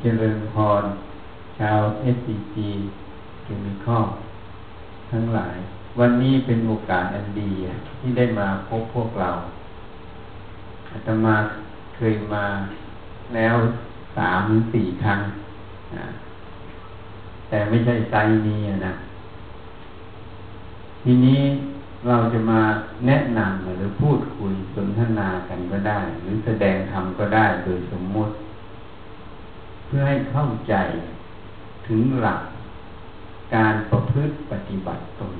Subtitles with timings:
[0.00, 0.84] เจริญพร
[1.58, 3.98] ชาว SCG Chemical
[5.10, 5.56] ทั้งหลาย
[5.98, 7.50] วันนี้เป็นโอกาสอันดี
[8.00, 9.30] ที่ได้มาพบพวกเรา
[10.90, 11.36] อาตมา
[11.96, 12.44] เคยมา
[13.34, 13.54] แล้ว
[14.16, 15.20] สามหรือสี่ครั้ง
[17.48, 18.14] แต่ไม่ใช่ site
[18.48, 18.94] นี้นะ
[21.02, 21.40] ทีนี้
[22.08, 22.60] เราจะมา
[23.06, 28.32] แนะนำหรือพูดคุยสนทนากันก็ได้ หรือแสดงธรรมก็ได้โดยสมมติ
[29.86, 30.74] เพื่อให้เข้าใจ
[31.86, 32.40] ถึงหลัก
[33.54, 35.34] การประพฤติปฏิบัติตน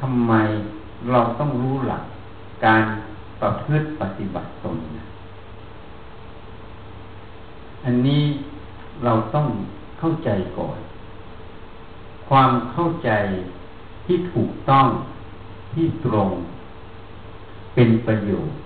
[0.00, 0.32] ทำไม
[1.10, 2.04] เราต้องรู้หลัก
[2.66, 2.82] การ
[3.40, 4.78] ประพฤติปฏิบัติตน
[7.84, 8.22] อันนี้
[9.04, 9.46] เราต้อง
[9.98, 10.78] เข้าใจก่อน
[12.28, 13.10] ความเข้าใจ
[14.06, 14.86] ที่ถูกต้อง
[15.72, 16.30] ที่ตรง
[17.74, 18.56] เป็นประโยชน์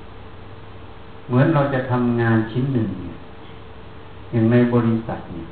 [1.27, 2.91] เหมือนเราจะทำงานชิ้นหนึ่ง
[4.33, 5.49] อย่างในบริษัทเนี่ย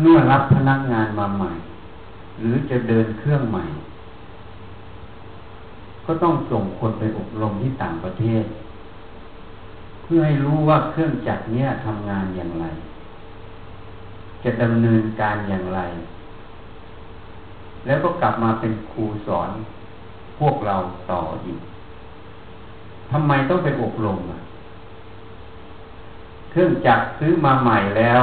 [0.00, 1.52] เมื่อรับพนักงานมาใหม่
[2.40, 3.64] หรือจะเดินเครื่องใหม่
[6.06, 8.44] ก็ต้องส่งคนไปอบรมที่ต่างประเทศ
[10.02, 12.66] เพื่อให้รู้ว่าเครื่องจักรเนี้ยทำงานอย่างไร
[14.44, 15.80] จะดำเนินการอย่างไร
[17.86, 19.50] แล้วก็กลับมาเป็นครูสอน
[20.38, 20.76] พวกเรา
[21.10, 21.60] ต่ออีก
[23.10, 24.40] ทำไมต้องไปอบรมอะ
[26.52, 28.22] เครื่องจักรซื้อมาใหม่แล้ว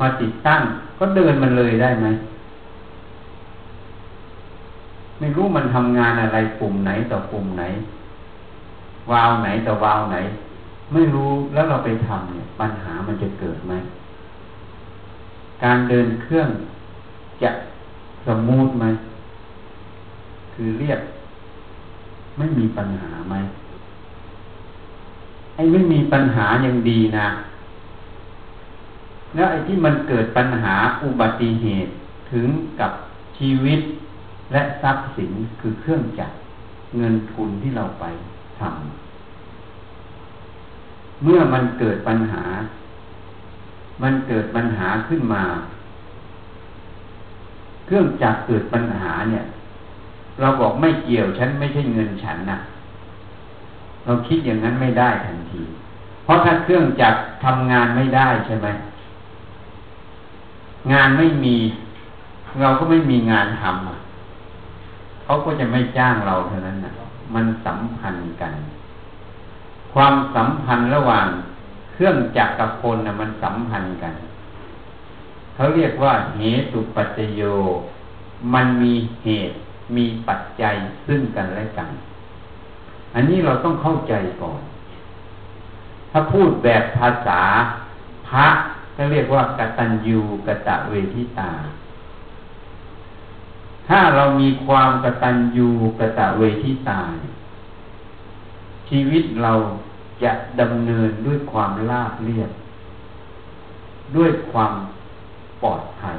[0.00, 0.60] มาติดตั้ง
[0.98, 2.06] ก็เดินมันเลยได้ไหม
[5.18, 7.64] ไม่รู้มันทำงานอะไรปุ่มไหนต่อปุ่มไหน
[9.12, 10.16] วาวไหนต่อวาวไหน
[10.92, 13.74] ไม่รู้แล้วเราไปทำเนี่ยปัญหามันจะเกิดไหม
[15.62, 16.48] การเดินเครื่อง
[17.42, 17.50] จะ
[18.26, 18.86] สมมูทไหม
[20.54, 21.00] คือเรียก
[22.38, 23.34] ไม่มีปัญหาไหม
[25.54, 27.28] ไอ้ไม่มีปัญหายังดีนะ
[29.34, 31.92] แล้วไอ้ที่มันเกิดปัญหาอุบัติเหตุ
[32.32, 32.46] ถึง
[32.80, 32.92] กับ
[33.38, 33.80] ชีวิต
[34.52, 36.34] และทรัพย์สินคือเครื่องจักร
[36.96, 38.04] เงินทุนที่เราไป
[38.58, 42.44] ทำเมื่อมันเกิดปัญหา
[44.02, 45.42] มันเกิดปัญหาขึ้นมา
[47.86, 49.44] เครื่องจักรเกิดปัญหาเนี่ย
[50.40, 52.58] เราบอกไม่เกี่ยวฉันไม่ใช่เงินฉันนะ
[54.04, 55.62] เราคิดอย่างนั้นไม่ได้ทันที
[56.24, 58.68] เพราะถ้าเครื่องจักรทำงานไม่ได้ใช่ไหม
[60.92, 61.56] งานไม่มี
[62.60, 66.92] เราก็ไม่มีงานทำเขาก็จะไม่จ้างเราเท่านั้นนะ
[67.34, 68.52] มันสัมพันธ์กัน
[69.92, 71.26] ความสัมพันธ์ระหว่าง
[71.92, 74.14] เครื่องจักรกับคนนะมันสัมพันธ์กัน
[75.54, 77.42] เขาเรียกว่าเหตุปัจจโย
[78.54, 78.94] มันมี
[79.24, 79.54] เหตุ
[79.96, 80.74] มีปัจจัย
[81.06, 81.88] ซึ่งกันและกัน
[83.14, 84.60] อันนี้เราต้องเข้าใจก่อน
[86.10, 87.42] ถ้าพูดแบบภาษา
[88.28, 88.46] พระ
[88.96, 91.52] ก็เรียกว่ากตัญญูกะตะเวทิตา
[93.88, 97.00] ถ้าเรามีความกตัญญูกะตะเวทิตา
[98.88, 99.52] ชีวิตเรา
[100.22, 102.50] จะดำเนินด้วยความราบเรียบ
[104.16, 104.72] ด้วยความ
[105.62, 106.18] ปลอดภัย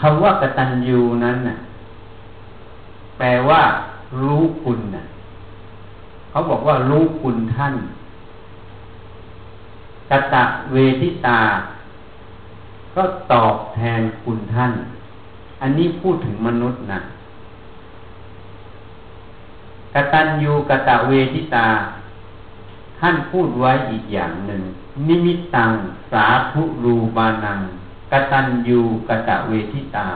[0.00, 1.56] คำว่ากตัญญูนั้นน่ะ
[3.18, 3.62] แปลว่า
[4.20, 5.04] รู้คุณน่ะ
[6.34, 7.74] เขาบอกว่ารู้คุณท่าน
[10.10, 11.40] กตะเวทิตา
[12.96, 13.02] ก็
[13.32, 14.72] ตอบแทนคุณท่าน
[15.60, 17.00] อันนี้พูดถึงมนุษย์นะ
[19.94, 21.68] กตัญญูกตะเวทิตา
[22.98, 24.62] ท่านพูดไว้อีกอย่างหนึ่ง
[25.06, 25.72] นิมิตตัง
[26.12, 27.60] สาธุรูปานัง
[28.10, 30.08] กตัญญูกตะเวทิตา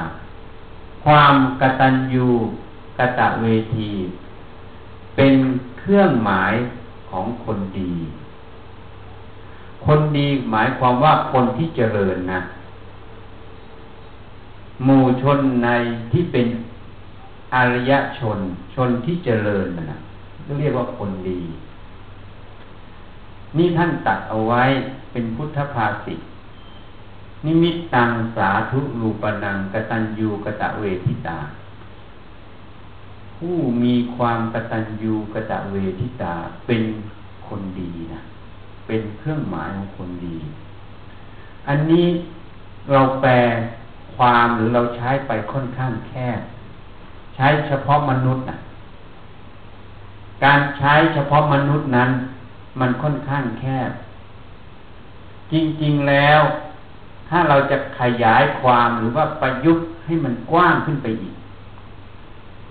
[1.05, 2.29] ความกตัญญู
[2.99, 3.91] กตะเวที
[5.17, 5.35] เป็น
[5.89, 6.55] รื่องหมาย
[7.11, 7.93] ของคนดี
[9.87, 12.41] คนดีหมายความว่าคนที่เจริญนะ
[14.85, 15.69] หมู่ชนใน
[16.13, 16.47] ที่เป็น
[17.55, 18.39] อริยชน
[18.75, 19.99] ชนที่เจริญนะ
[20.59, 21.41] เรียกว่าคนดี
[23.57, 24.63] นี่ท่านตัดเอาไว้
[25.13, 26.21] เป็นพุทธภาษิต
[27.45, 31.39] นิมิตตังสาธุรูปนังกตัญญูกะตะเวทิตา
[33.39, 36.35] ผู้มีความกตัญญูกะตะเวทิตา
[36.67, 36.83] เป็น
[37.49, 38.21] คนดีนะ
[38.87, 40.37] เป็นเครื่องหมายของคนดี
[41.69, 42.07] อันนี้
[42.93, 43.33] เราแปล
[44.17, 46.41] ความหรือเราใช้ไปค่อนข้างแคบ
[47.37, 48.59] ใช้เฉพาะมนุษย์นะ
[50.45, 52.11] การใช้เฉพาะมนุษย์นั้น
[52.81, 53.91] มันค่อนข้างแคบ
[55.53, 56.41] จริงๆแล้ว
[57.29, 61.35] ถ้าเราจะขยายความหรือว่าประยุกต์ให้มันกว้างขึ้นไปอีก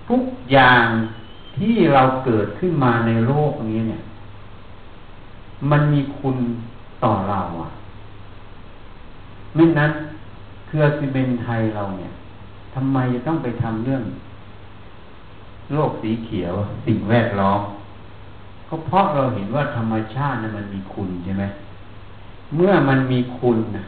[0.08, 0.22] ทุก
[0.52, 0.86] อย่าง
[1.56, 4.02] ที่เราเกิดขึ้นมาในโลกนี้เนี่ย
[5.70, 6.36] มันมีคุณ
[7.04, 7.70] ต่อเราอะ
[9.54, 9.90] ไม่นั้น
[10.66, 12.12] เครือซีเมนไทยเราเนี่ย
[12.74, 14.02] ทำไมจะต้องไปทำเรื่อง
[15.72, 16.52] โลกสีเขียว
[16.86, 17.60] สิ่งแวดล้อม
[18.68, 21.44] ก็เพราะเราเห็นว่าธรรมชาตินั้นมันมีคุณใช่ไหม
[22.56, 23.84] เมื่อมันมีคุณนะ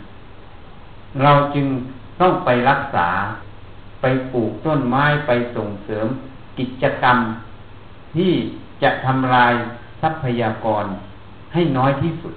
[1.22, 1.66] เราจึง
[2.20, 3.08] ต้องไปรักษา
[4.00, 6.06] ไปปลูกต้นไม้ไปส่งเสริม
[6.58, 7.18] กิจกรรม
[8.14, 8.32] ที่
[8.82, 9.52] จะทำลาย
[10.02, 10.84] ทรัพยากร
[11.52, 12.34] ให้น้อยที่สุด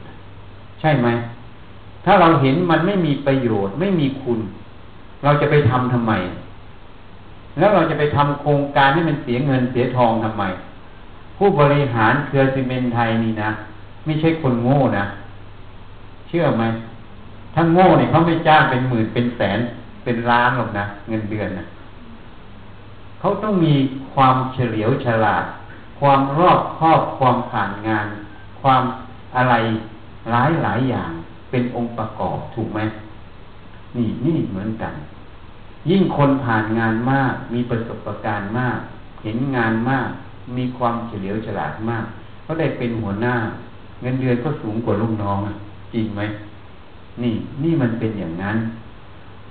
[0.82, 1.08] ใช่ไหม
[2.06, 4.40] ถ้าเราเห็นมันไม่มีประโยชน์ไม่มีคุณ
[5.24, 6.14] เราจะไปทำทำไม
[7.58, 10.44] แล้วเราจะไปทำโครงการให้มันเสียเงินเสียทองทำไม
[11.38, 13.50] ผู้บริหารเครือซีเมนไทยนี่นะ
[14.06, 15.06] ไม่ใช่คนโง่นะ
[16.28, 16.64] เชื่อไหม
[17.54, 19.60] ถ้าโง่เนี่ยเขาไม่จ้างเป็นหมื่นเป็นแสน
[20.04, 21.66] เป็นล้านหรอกนะเงินเดือนนะ
[23.20, 23.74] เขาต้องมี
[24.14, 25.46] ความเฉลียวฉลาด
[26.00, 28.08] ความรอบครอบความผ่านงาน
[28.62, 28.84] ความ
[29.36, 29.54] อะไร
[30.32, 31.12] หลายหลายอย่าง
[31.50, 32.80] เป็นองค์ประกอบถูกไหม
[33.96, 34.94] นี่นี่เหมือนกัน
[35.90, 38.78] ยิ่งคนผ่านงานมาก มีประสบการณ์มาก
[39.24, 40.10] เห็นงานมาก
[40.58, 42.06] มีความเฉลียวฉลาดมาก
[42.46, 43.36] ก็ได้เป็นหัวหน้า
[44.02, 45.38] เงินเดือนก็สูงกว่าลูกน้อง
[45.94, 46.22] จริงไหม
[47.24, 47.34] นี่
[47.64, 48.58] นี่มันเป็นอย่างนั้น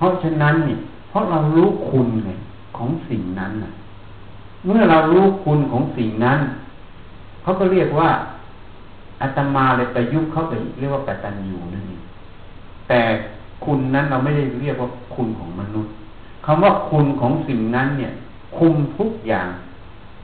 [0.02, 0.76] ราะฉะนั้นนี่
[1.08, 2.30] เพราะเรารู้คุณไง
[2.76, 3.72] ของสิ่งนั้นะ
[4.64, 6.38] เมื่อเรารู้คุณของสิ่งนั้น
[7.42, 8.10] เขาก็เรียกว่า
[9.20, 12.02] อาตมาเลยประยุกต์เข้าไปเรียกว่ากตัญญูนั่นเอง
[12.88, 13.00] แต่
[13.64, 15.92] คุณนั้นเราไม่ได้เรียกว่าคุณของมนุษย์
[16.44, 18.12] คำว่าคุณของสิ่งนั้นเนี่ย
[18.58, 19.48] คุมทุกอย่าง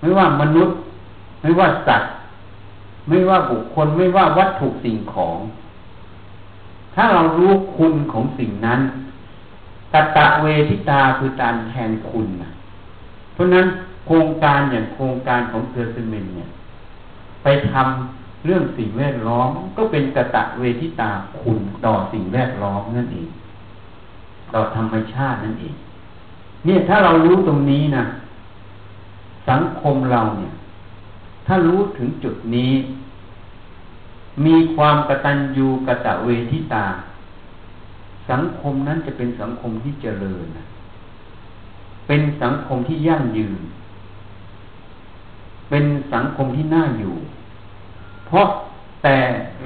[0.00, 0.76] ไม่ว่ามนุษย์
[1.40, 2.10] ไม่ว่าสัตว์
[3.08, 5.38] ไม่ว่าบุคคลไม่ว่าวัตถุสิ่งของ
[6.94, 8.80] ถ้าเรารู้คุณของสิ่งนั้น
[9.92, 12.50] ตตะเวทิตาคือการแทนคุณนะ
[13.34, 13.66] เพราะนั้น
[14.06, 16.48] โครงการอย่างโครงการของเกลือซีเมนเนี่ย
[17.42, 23.28] ไปทำเรื่องสิ่งแวดล้อมก็เป็นกตะเวทิตาคุณต่อสิ่งแวดล้อมนั่นเอง
[24.54, 25.74] ต่อธรรมชาตินั่นเอง
[26.64, 28.04] เนี่ยถ้าเรารู้ตรงนี้นะ
[29.48, 30.52] สังคมเราเนี่ย
[31.46, 32.72] ถ้ารู้ถึงจุดนี้
[34.46, 36.84] มีความกตัญญูกะตะเวทิตา
[38.30, 40.46] สังคมนั้นจะเป็นสังคมที่เจริญ
[42.06, 43.60] เป็นสังคมที่ยั่งยืน
[45.70, 47.16] เป็นสังคมที่น่าอยู่
[48.26, 48.46] เพราะ
[49.02, 49.18] แต่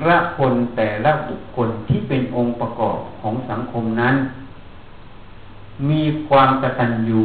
[0.08, 4.14] ละคนแต่ละบุคคลที่เป็นองค์ประกอบของสังคมนั้น
[5.90, 7.24] มีความกตัญญู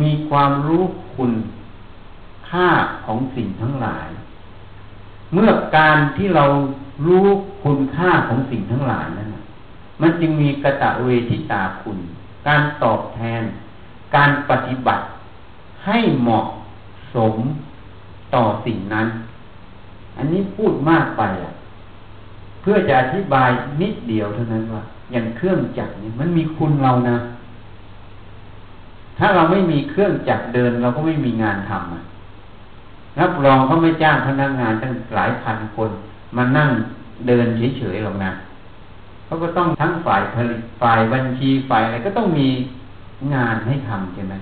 [0.00, 0.82] มีความรู้
[1.16, 1.32] คุณ
[2.48, 2.68] ค่า
[3.04, 4.08] ของสิ่งทั้งหลาย
[5.32, 6.44] เมื่อการที่เรา
[7.06, 7.26] รู้
[7.64, 9.31] คุณค่าของสิ่งทั้งหลายนั้น
[10.02, 11.98] มันจึงมีกระตะเวทิตาคุณ
[12.46, 13.42] การตอบแทน
[14.16, 15.04] การปฏิบัติ
[15.86, 16.46] ให้เหมาะ
[17.14, 17.34] สม
[18.34, 19.06] ต่อสิ่งนั้น
[20.16, 21.52] อันนี้พูดมากไปอะ
[22.60, 23.50] เพื่อจะอธิบาย
[23.80, 24.82] นิดเดียวเท่านั้นว่า
[25.12, 27.16] อย่างเครื่องจักรนี่มันมีคุณเรานะ
[29.18, 32.02] ถ้าเราไม่มีเครื่องจักรเดินเราก็ไม่มีงานทำอะ
[33.20, 35.90] รับรองเขาไม่จ้างพนักงานตั้งหลายพันคน
[36.36, 36.68] มานั่ง
[37.26, 37.46] เดิน
[37.78, 38.30] เฉยๆหรอกนะ
[39.32, 42.48] เขาก็ต้องทั้งฝ่ายผลิตฝ่ายบัญชีฝ่ายอะไรก็ต้องมี
[43.34, 44.34] งานให้ทำใช่ไหม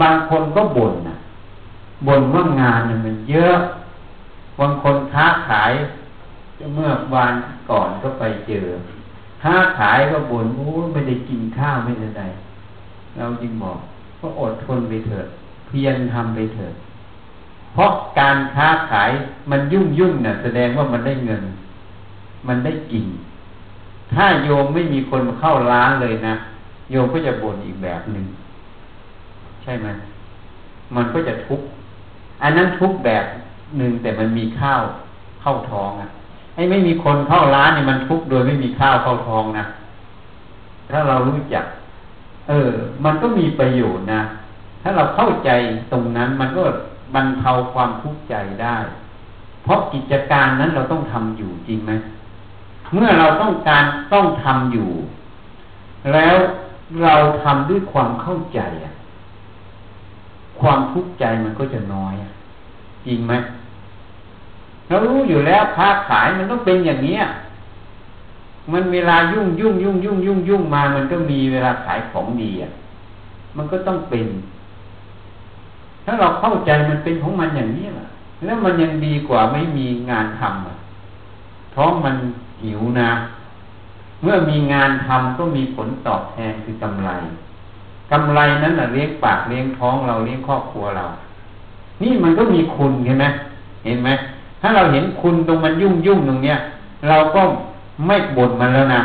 [0.00, 1.16] บางคนก็บ่นนะ
[2.06, 3.58] บ่นว่างานมันเยอะ
[4.60, 5.72] บางคนค้าขาย
[6.74, 7.34] เมื่อวาน
[7.70, 8.66] ก่อนก็ไปเจอ
[9.42, 12.22] ค้าขายก็บ่นโอ้ไม่ได้กินข้าวไม่ได้ใด
[13.16, 13.78] เราจึงบอก
[14.20, 15.26] ก็อดทนไปเถิด
[15.66, 16.74] เพียรทำไปเถิด
[17.74, 19.10] เพราะการค้าขาย
[19.50, 21.42] มันยุ่งยุ่งน่ะ แสดงว่ามันได้เงิน
[22.48, 23.06] มันได้กิน
[24.14, 26.34] ถ้าโยมไม่มีคนเข้าร้านเลยนะ
[26.90, 28.26] โยมก็จะบ่นอีกแบบหนึ่ง
[29.62, 29.88] ใช่ไหม
[30.94, 31.66] มันก็จะทุกข์
[32.42, 33.24] อันนั้นทุกข์แบบ
[33.78, 34.82] หนึ่งแต่มันมีข้าว
[35.42, 36.08] เข้าท้องอะ
[36.54, 39.64] ไอ้ไม่มีคนเข้าร้านเนี่ยมันทุกข์โดยไม่มีข้าวเข้าท้องนะ
[40.90, 41.64] ถ้าเรารู้จัก
[42.48, 42.70] เออ
[43.04, 44.22] มันก็มีประโยชน์นะ
[44.82, 45.50] ถ้าเราเข้าใจ
[45.92, 46.62] ตรงนั้นมันก็
[47.14, 48.76] บรรเทาความทุกข์ใจได้
[49.62, 51.92] เพราะกิจการนั้นเราต้องทำอยู่จริงไหม
[52.92, 54.88] เมื่อเราต้องการต้องทำอยู่
[56.12, 56.36] แล้ว
[57.02, 58.92] เราทำด้วยความเข้าใจอะ
[60.60, 62.14] ความทุกข์ใจมันก็จะน้อย
[63.06, 63.32] จริงไหม
[64.88, 67.18] เรารู้อยู่แล้วค้าขายมันต้องเป็นอย่างนี้
[68.72, 72.70] มันเวลายุ่งยุ่งยุ่งยุ่งยุ่งยุ่งมา มันก็มีเวลาขายของดีอะ
[73.56, 74.26] มันก็ต้องเป็น
[76.04, 78.06] ถ้าเราเข้าใจมันเป็นของมันอย่างนี้ล่ะ
[78.44, 80.76] แล้วมันยังดีกว่าไม่มีงานทำอะ
[81.74, 82.14] ท้องมัน
[82.64, 83.10] หิวนะ
[84.22, 87.10] เมื่อมีงานทำก็มีผลตอบแทนคือกำไร
[88.12, 91.04] กำไรนั้นนะเลี้ยงปากเลี้ยงท้องเราเลี้ยงครอบครัวเรา
[92.02, 93.26] นี่มันก็มีคุณเห็นไหม
[93.84, 94.10] เห็นไหม
[94.60, 96.56] ถ้าเราเห็นคุณตรงมันยุ่งยุ่งตรงเนี้ย
[97.08, 97.40] เราก็
[98.06, 99.02] ไม่บ่นมันแล้วนะ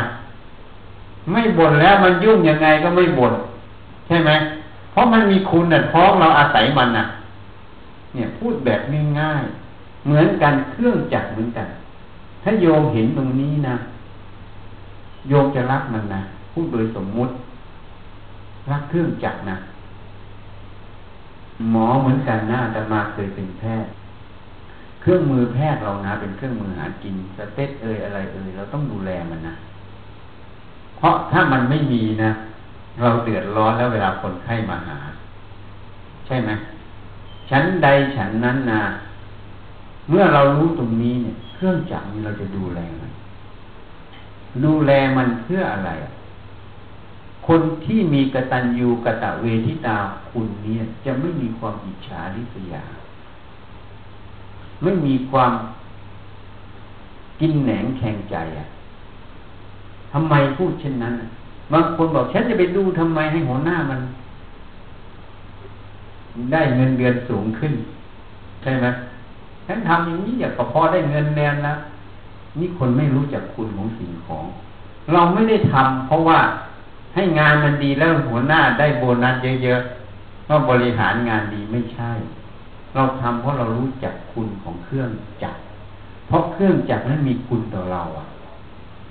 [1.32, 3.32] ไม่บ่นแล้วมันยุ่งยังไงก็ไม่บ่น
[4.06, 4.30] ใช่ไหม
[4.92, 7.04] เพราะมันมีคุณน่ะพร้อมเราอาศัยมันน่ะ
[8.14, 8.80] เนี่ยพูดแบบ
[9.20, 11.66] ง่ายๆเหมือนกันเครื่องจักรเหมือนกัน
[12.48, 13.76] ถ้าโยมเห็นตรงนี้นะ
[15.28, 16.22] โยมจะรักมันนะ
[16.52, 17.32] พูดโดยสมมุติ
[18.70, 19.56] รักเครื่องจักรนะ
[21.70, 23.90] หมอเหมือนกันนะแต่มาเคยเป็นแพทย์
[25.00, 29.54] เครื่องมือแพทย์เรานะ เป็นเครื่องมือหากินสเต็ตเอยอะไรเอยเราต้องดูแลมันนะ
[30.96, 32.30] เพราะถ้ามันไม่มีนะ
[33.00, 34.98] เราเดือดร้อนแล้วเวลาคนไข้มาหา
[36.26, 36.50] ใช่ไหม
[37.50, 38.82] ฉันใดฉันนั้นนะ
[40.08, 43.10] เมื่อเรารู้ตรงนี้เนี่ย เครื่องจักรนี้เราจะดูแลมัน
[44.64, 45.90] ดูแลมันเพื่ออะไร
[47.46, 49.96] คนที่มีกตัญญูกะตะเวทิตา
[50.30, 52.84] คุณเนี่ย จะไม่มีความอิจฉาริษยา
[54.82, 55.52] ไม่มีความ
[57.40, 58.66] กินแหนงแข่งใจอะ
[60.12, 61.14] ทำไมพูดเช่นนั้น
[61.72, 64.00] บางคนบอกฉันจะไปดูทำไมให้หัวหน้ามัน
[66.52, 67.72] ได้เงินเดือนสูงขึ้น
[68.62, 68.86] ใช่ไหม
[69.66, 71.74] ฉันทำอย่างนี้อยากพอได้เงินเดือนนะ
[72.58, 74.44] นี่คนไม่รู้จักคุณของสิ่งของ
[75.12, 76.38] เราไม่ได้ทำเพราะว่า
[77.14, 82.10] ให้งานมันดีแล้วหัวหน้าได้โบนัสเยอะๆว่าบริหารงานดีไม่ใช่
[82.94, 85.10] เราทำเพราะเรารู้จักคุณของเครื่อง
[85.42, 85.60] จักร
[86.26, 88.26] เพราะเครื่องจักรนั้นมีคุณต่อเราอะ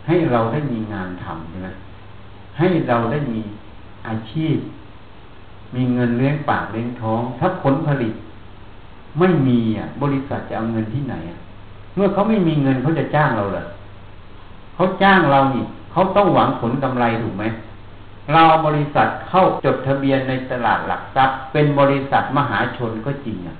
[0.08, 1.70] ให้เราได้มีงานทำใช่ไหม
[2.60, 3.42] ให้เราได้มี
[4.08, 4.58] อาชีพ
[5.76, 8.14] มีเงินเลี้ยงปากเลี้ยงท้อง ถ้าผลผลิต
[9.20, 11.40] ไม่มีอะ บริษัทจะเอาเงินที่ไหนอะ
[11.96, 13.64] เมื่อเขาไม่มีเงินเขาจะจ้างเราเหรอ
[14.76, 17.44] เขาจ้างเรานี่เขาต้องหวังผลกำไรถูกไหม
[18.34, 23.56] เราบริษัทเข้าจดทะเบียนในตลาดหลักทรัพย์ เป็นบริษัทมหาชนก็จริงอะ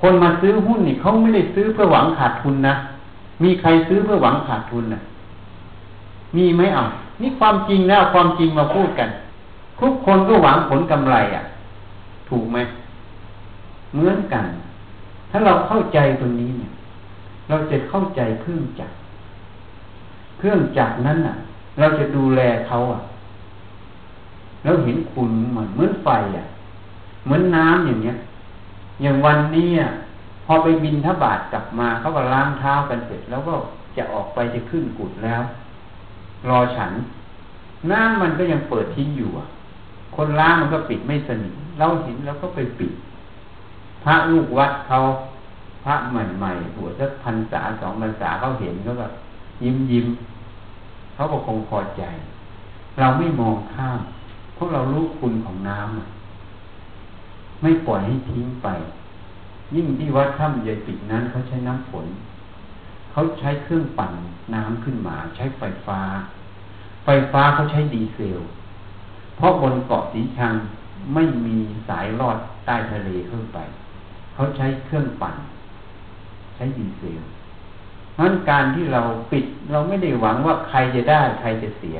[0.00, 2.74] คนมาซื้อหุ้นนี่เขาไม่ได้ซื้อเพื่อหวังขาดทุนนะ
[3.42, 5.00] มีใครซื้อเพื่อหวังขาดทุนน่ะ
[6.36, 6.84] มีไหมอะ
[7.20, 9.08] นี่ความจริงแล้วความจริงมาพูดกัน
[9.80, 11.42] ทุกคนก็หวังผลกำไรอะ
[12.30, 12.58] ถูกไหม
[13.94, 14.44] เหมือนกัน
[15.30, 16.70] ถ้าเราเข้าใจตรงนี้เนี่ย
[17.48, 18.94] เราจะเข้าใจเครื่องจักร
[20.38, 21.34] เครื่องจักรนั้นอะ
[21.78, 23.00] เราจะดูแลเขาอะ
[24.62, 26.44] แล้วเห็นคุณเหมือนเหมือนไฟอะ
[27.24, 28.16] เหมือนน้ำอย่างเงี้ย
[29.02, 29.68] อย่างวันนี้
[30.44, 33.54] พอไปบินทบาทกลับมาเขาก็ล้างเท้ากันเสร็จ แล้วก็
[33.96, 35.42] จะออกไปจะขึ้นกุดแล้ว
[36.48, 36.92] รอฉัน
[37.90, 39.46] น้ำมันก็ยังเปิดทิ้งอยู่อะ
[40.16, 42.92] คนล้างมันก็ปิดไม่สนิทเราเห็นแล้วก็ไปปิด
[44.08, 44.98] ระลูกวัดเขา
[45.84, 49.06] พระใหม่ๆหัวสักพันษาสองพรรษาเขาเห็นเขาก็
[49.64, 50.06] ยิ้มยิ้ม
[51.14, 52.02] เขาก็คงพอใจ
[52.98, 54.00] เราไม่มองข้าม
[54.58, 58.68] พราะเรารู้คุณของน้ำไม่ปล่อยให้ทิ้งไป
[59.74, 62.06] ยิ่งที่วัดถ้ำใหญ่ปิดนั้นเขาใช้น้ำฝน
[63.12, 64.12] เขาใช้เครื่องปั่น
[64.54, 66.00] น้ำขึ้นมา ใช้ไฟฟ้า
[67.04, 68.40] ไฟฟ้าเขาใช้ดีเซล
[69.36, 70.54] เพราะบนเกาะสีชัง
[71.14, 71.56] ไม่มี
[71.88, 73.58] สายรอดใต้ทะเลขึ้นไป
[74.38, 75.36] เขาใช้เครื่องปั่น
[76.54, 77.22] ใช้ดีเซล
[78.18, 79.02] นั้นการที่เรา
[79.32, 81.98] ปิดเราไม่ได้หวังว่าใครจะได้ใครจะเสีย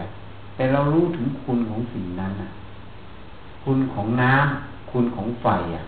[0.57, 2.51] แต่เรารู้ถึงคุณของสิ่งนั้นนะ
[3.65, 5.85] คุณของน้ำคุณของไฟอะ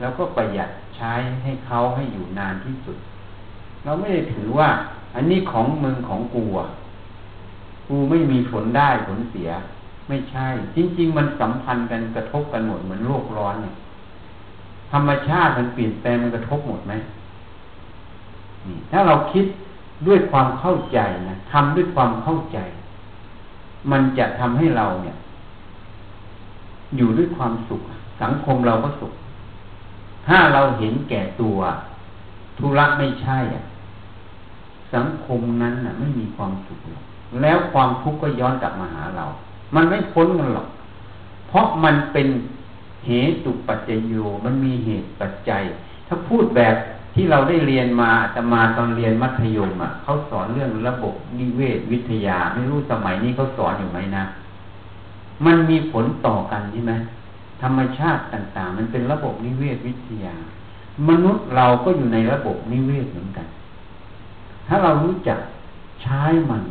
[0.00, 1.12] แล้วก็ประหยัดใช้
[1.42, 2.96] ให้เขาให้อยู่นานที่สุด
[3.84, 4.68] เราไม่ได้ถือว่า
[5.14, 6.68] อันนี้ของมึงของกูอะ
[7.88, 9.50] กูไม่มีผลได้ผลเสีย
[10.08, 10.46] ไม่ใช่
[10.76, 13.74] จริง ๆ มันสัมพันธ์กันกระทบกันหมดเหมือนโลกร้อนเนี่ย
[14.92, 16.92] ธรรมชาติมันเปลี่ยนแปลงมันกระทบหมดไหม
[18.90, 19.44] ถ้าเราคิด
[20.06, 22.58] ด้วยความเข้าใจนะทำด้วยความเข้าใจ
[23.90, 25.16] มันจะทำให้เราเนี่ย
[26.96, 27.82] อยู่ด้วยความสุข
[28.22, 29.12] สังคมเราก็สุข
[30.26, 31.58] ถ้าเราเห็นแก่ตัว
[32.58, 33.64] ธุระไม่ใช่อะ
[34.94, 36.78] สังคมนั้นน่ะ ไม่มีความสุข
[37.42, 39.24] แล้วความทุกข์ก็ย้อนกลับมาหาเรา
[39.74, 40.68] มันไม่พ้นกันหรอก
[41.48, 42.28] เพราะมันเป็น
[43.08, 43.12] เห
[43.44, 45.62] ตุปัจจโยมันมีเหตุปัจจัย
[46.06, 46.74] ถ้าพูดแบบ
[47.14, 54.24] ที่เราได้เรียนมาจะมาตอนเรียนมัธยมอะเขาสอนเรื่องระบบนิเวศวิทยา ไม่รู้สมัยนี้เขาสอนอยู่ไหมนะ
[55.46, 56.92] มันมีผลต่อกันใช่ไหม
[57.62, 60.34] ธรรมชาติต่างๆ มันเป็นระบบนิเวศวิทยา
[61.08, 63.46] มนุษย์เราก็อยู่ในระบบนิเวศเหมือนกัน
[64.66, 65.38] ถ้าเรารู้จัก
[66.02, 66.62] ใช้มัน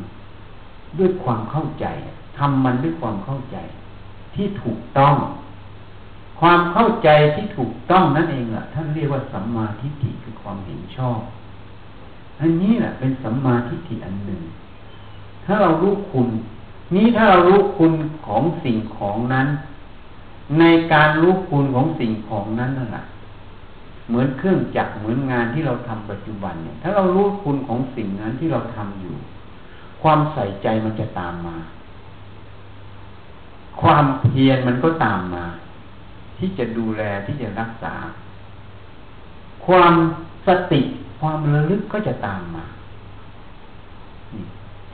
[1.00, 1.86] ด้วยความเข้าใจ
[2.38, 3.58] ทำมันด้วยความเข้าใจ
[4.36, 5.16] ที่ถูกต้อง
[6.40, 11.20] ความเข้าใจที่ถูกต้องนั่นเองแหละท่านเรียกว่าสัมมาทิฏฐิคือความเห็นชอบ
[12.40, 14.42] อันนี้แหละเป็นสัมมาทิฏฐิอันหนึ่ง
[15.46, 16.28] ถ้าเรารู้คุณ
[16.96, 17.92] นี้ถ้าเรารู้คุณ
[18.28, 19.48] ของสิ่งของนั้น
[20.60, 20.64] ใน
[20.94, 23.04] การรู้คุณของสิ่งของนั้นนั่นแหละ
[24.08, 29.16] เหมือนเครื่องจักรเหมือนงานที่เราทำปัจจุบันเนี่ย ถ้าเรารู้คุณของสิ่งนั้นที่เราทำอยู่
[30.02, 31.58] ความใส่ใจมันจะตามมา
[33.82, 35.46] ความเพียรมันก็ตามมา
[36.38, 37.96] ที่จะดูแลที่จะรักษา
[39.66, 39.94] ความ
[40.48, 40.82] สติ
[41.20, 42.66] ความระลึกก็จะตามมา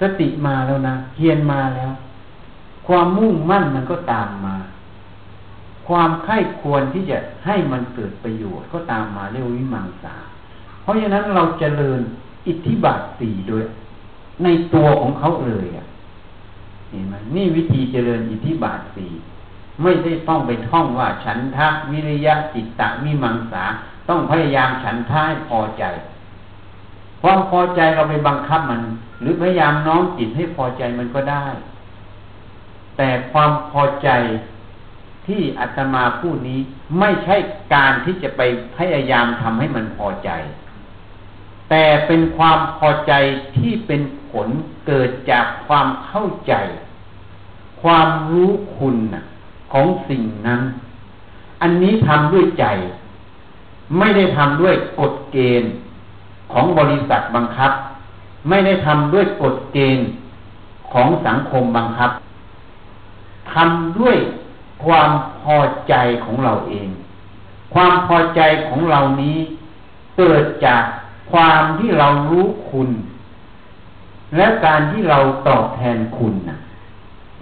[0.01, 1.91] สติมาแล้วนะเพียรมาแล้ว
[2.88, 4.55] ความมุ่งมั่นมันก็ตามมา
[5.88, 10.15] ความไข้ควรที่จะให้มันเกิดประโยชน์ก็ตามมาเรียกวิมังสา
[10.81, 12.01] เพราะฉะนั้นเราจเจริญ
[12.47, 13.63] อิทธิบาทสี่โดย
[14.43, 15.85] ในตัวของเขาเลยอะ
[16.89, 19.12] เห็นไหมนี่วิธีเจริญอิทธิบาทสี่
[19.83, 23.63] ไม่ได้ต้องไปท่องว่าฉันทะวิริยะจิตตะมิมังสา
[24.09, 25.83] ต้องพยายามฉันทะให้พอใจ
[27.21, 28.81] ความพอใจเราไปบังคับมัน
[29.21, 31.47] หรือพยายามน้อมจิตให้พอใจมันก็ได้
[32.97, 34.09] แต่ความพอใจ
[35.27, 36.59] ที่อาตมาพูดนี้
[36.99, 37.35] ไม่ใช่
[37.73, 38.41] การที่จะไป
[38.77, 40.29] พยายามทำให้มันพอใจ
[41.69, 43.13] แต่เป็นความพอใจ
[43.57, 44.47] ที่เป็นผล
[44.87, 46.53] เกิดจากความเข้าใจ
[47.81, 48.97] ความรู้คุณ
[49.73, 50.61] ของสิ่งนั้น
[51.61, 52.65] อันนี้ทำด้วยใจ
[53.97, 55.71] ไม่ได้ทำด้วยกฎเกณฑ์
[56.53, 57.71] ของบริษัทบังคับ
[58.49, 60.05] ไม่ได้ทำด้วยกฎเกณฑ์
[60.93, 62.11] ของสังคมบังคับ
[63.53, 64.17] ทำด้วย
[64.85, 65.11] ความ
[65.41, 65.93] พอใจ
[66.25, 66.87] ของเราเอง
[67.73, 69.37] ความพอใจของเรานี้
[70.17, 70.83] เกิดจาก
[71.31, 72.89] ความที่เรารู้คุณ
[74.35, 76.57] และการที่เราตอบแทนคุณนะ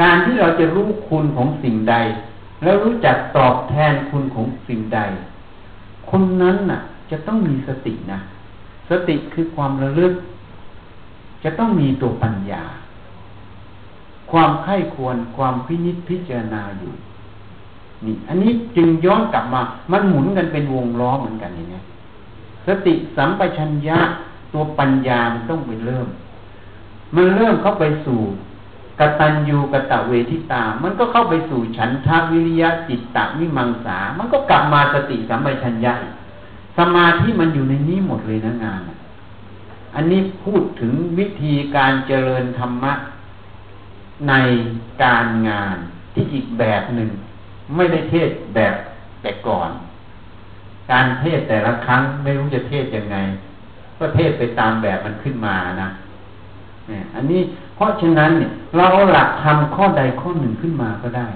[0.02, 1.96] การที่เราจะรู้คุณของสิ่งใด
[2.64, 5.00] แล้วรู้จักตอบแทนคุณของสิ่งใด
[6.10, 6.80] คนนั้นน่ะ
[7.12, 8.20] จะต้องมีสตินะ
[8.90, 10.14] สติคือความระลึก
[11.44, 12.64] จะต้องมีตัวปัญญา
[14.32, 16.94] ความไข้ควรความพินิจพิจารณาอยู่
[18.06, 21.82] นี่อันนี้จึงย้อนกลับมา มันหมุนกันเป็นวงล้อเหมือนกันอย่างนี้
[22.68, 24.00] สติสัมปชัญญะ
[24.54, 26.08] ตัวปัญญามันต้องไปเริ่ม
[27.16, 28.20] มันเริ่มเข้าไปสู่
[29.00, 35.94] กตัญญูกตะเวทิตา มันก็เข้าไปสู่ฉันทาวิริยะจิตตะมิมังสา มันก็กลับมาสติสัมปชัญญะ
[36.78, 38.82] สมาธิมันอยู่ในนี้หมดเลยนะงาน
[39.96, 42.94] อันนี้พูดถึงวิธีการเจริญธรรมะ
[44.30, 44.34] ใน
[45.04, 45.78] การงาน
[46.14, 47.10] ที่อีกแบบหนึ่ง
[47.76, 48.76] ไม่ได้เทศแบบ
[49.22, 49.70] แต่ก่อน
[50.92, 53.18] การเทศแต่ละครั้งไม่รู้จะเทศยังไง
[53.98, 55.90] ก็เทศไปตามแบบมันขึ้นมานะ
[57.16, 57.42] อันนี้
[57.76, 61.28] เพราะฉะนั้นเนี่ยเราหลักทำข้อใดข้อหนึ่งขึ้นมาก็ได้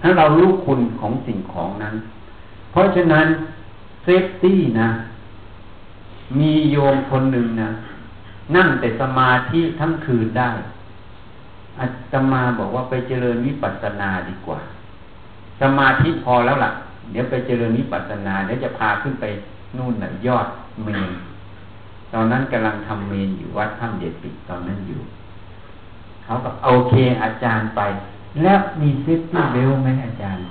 [0.00, 1.94] ถ้าเรารู้คุณของสิ่งของนั้น
[2.72, 3.26] เพราะฉะนั้น
[4.02, 4.88] เซฟตี้นะ
[6.38, 7.70] มีโยมคนหนึ่งนะ
[8.56, 10.50] นั่งแต่สมาธิทั้งคืนได้
[11.78, 14.60] อาตมาบอกว่าไปเจริญวิปัสสนาดีกว่า
[15.60, 16.70] สมาธิพอแล้วล่ะ
[17.10, 19.24] เดี๋ยวไปเจริญวิปัสสนาเดี๋ยวจะพาขึ้นไป
[19.76, 20.46] นู่นน่ะยอด
[20.84, 21.10] เมรุ
[22.14, 25.00] ตอนนั้นกำลังทำเมรุอยู่วัดถ้ำเด็ดปิดตอนนั้นอยู่
[26.24, 27.80] เขาก็โอเคอาจารย์ไป
[28.42, 30.44] แล้วมี safety belt ไหมอาจารย์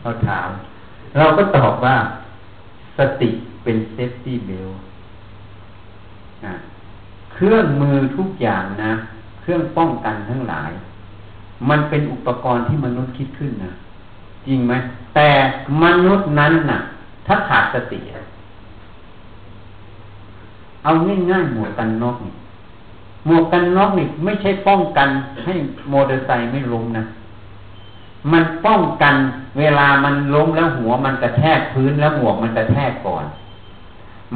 [0.00, 0.48] เขาถาม
[1.18, 1.96] เราก็ตอบว่า
[2.98, 3.30] สติ
[3.62, 4.68] เป็น safety belt
[7.32, 8.92] เครื่องมือทุกอย่างนะ
[9.40, 10.70] เครื่องป้องกันทั้งหลาย
[11.68, 13.72] มันเป็นอุปกรณ์ที่มนุษย์คิดขึ้นนะ
[14.46, 14.74] จริงไหม
[15.14, 15.30] แต่
[15.82, 16.80] มนุษย์นั้นน่ะ
[17.26, 18.00] ถ้าขาดสติ
[20.84, 20.90] เอา
[21.30, 22.34] ง่ายๆหมวกกันน็อกนี่
[23.26, 25.08] หมวกกันน็อกนี่ไม่ใช่ป้องกัน
[25.44, 25.54] ให้
[25.92, 27.04] มอเตอร์ไซค์ไม่ล้มนะ
[28.32, 29.14] มันป้องกัน
[29.58, 33.24] เวลามันล้มแล้วหัวมันกระแทกพื้นแล้วหมวกมันกระแทกก่อน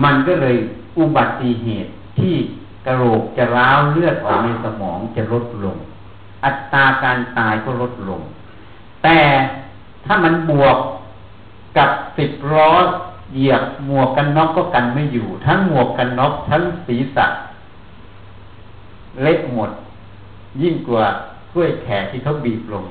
[0.04, 0.56] มันก็เลย
[0.98, 2.34] อุบัติเหตุที่
[2.86, 5.76] กระโหลกจะร้าวเลือดออกในสมองจะลดลง
[6.44, 8.20] อัตราการตายก็ลดลง
[9.02, 9.18] แต่
[10.04, 10.76] ถ้ามันบวก
[11.78, 12.72] กับสิบล้อ
[13.34, 17.26] เหยียบหมวกกันน็อกก็กันไม่อยู่ ทั้งหมวกกันน็อกทั้งศีรษะ
[19.22, 19.70] เล็กหมด
[20.62, 21.04] ยิ่งกว่า
[21.52, 22.84] ก้วยแขกที่เขาบีบลง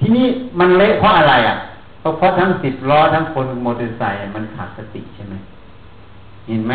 [0.00, 0.26] ทีนี้
[0.58, 1.56] มันเละเพราะอะไรอะ
[2.00, 5.34] เพราะเพราะทั้งสิบล้อทั้งคนมอเตอร์ไซค์มันขาดสติใช่ไหม
[6.48, 6.72] เห็นไหม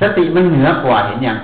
[0.00, 1.38] สติมันเหนือกว่าเห็นยัง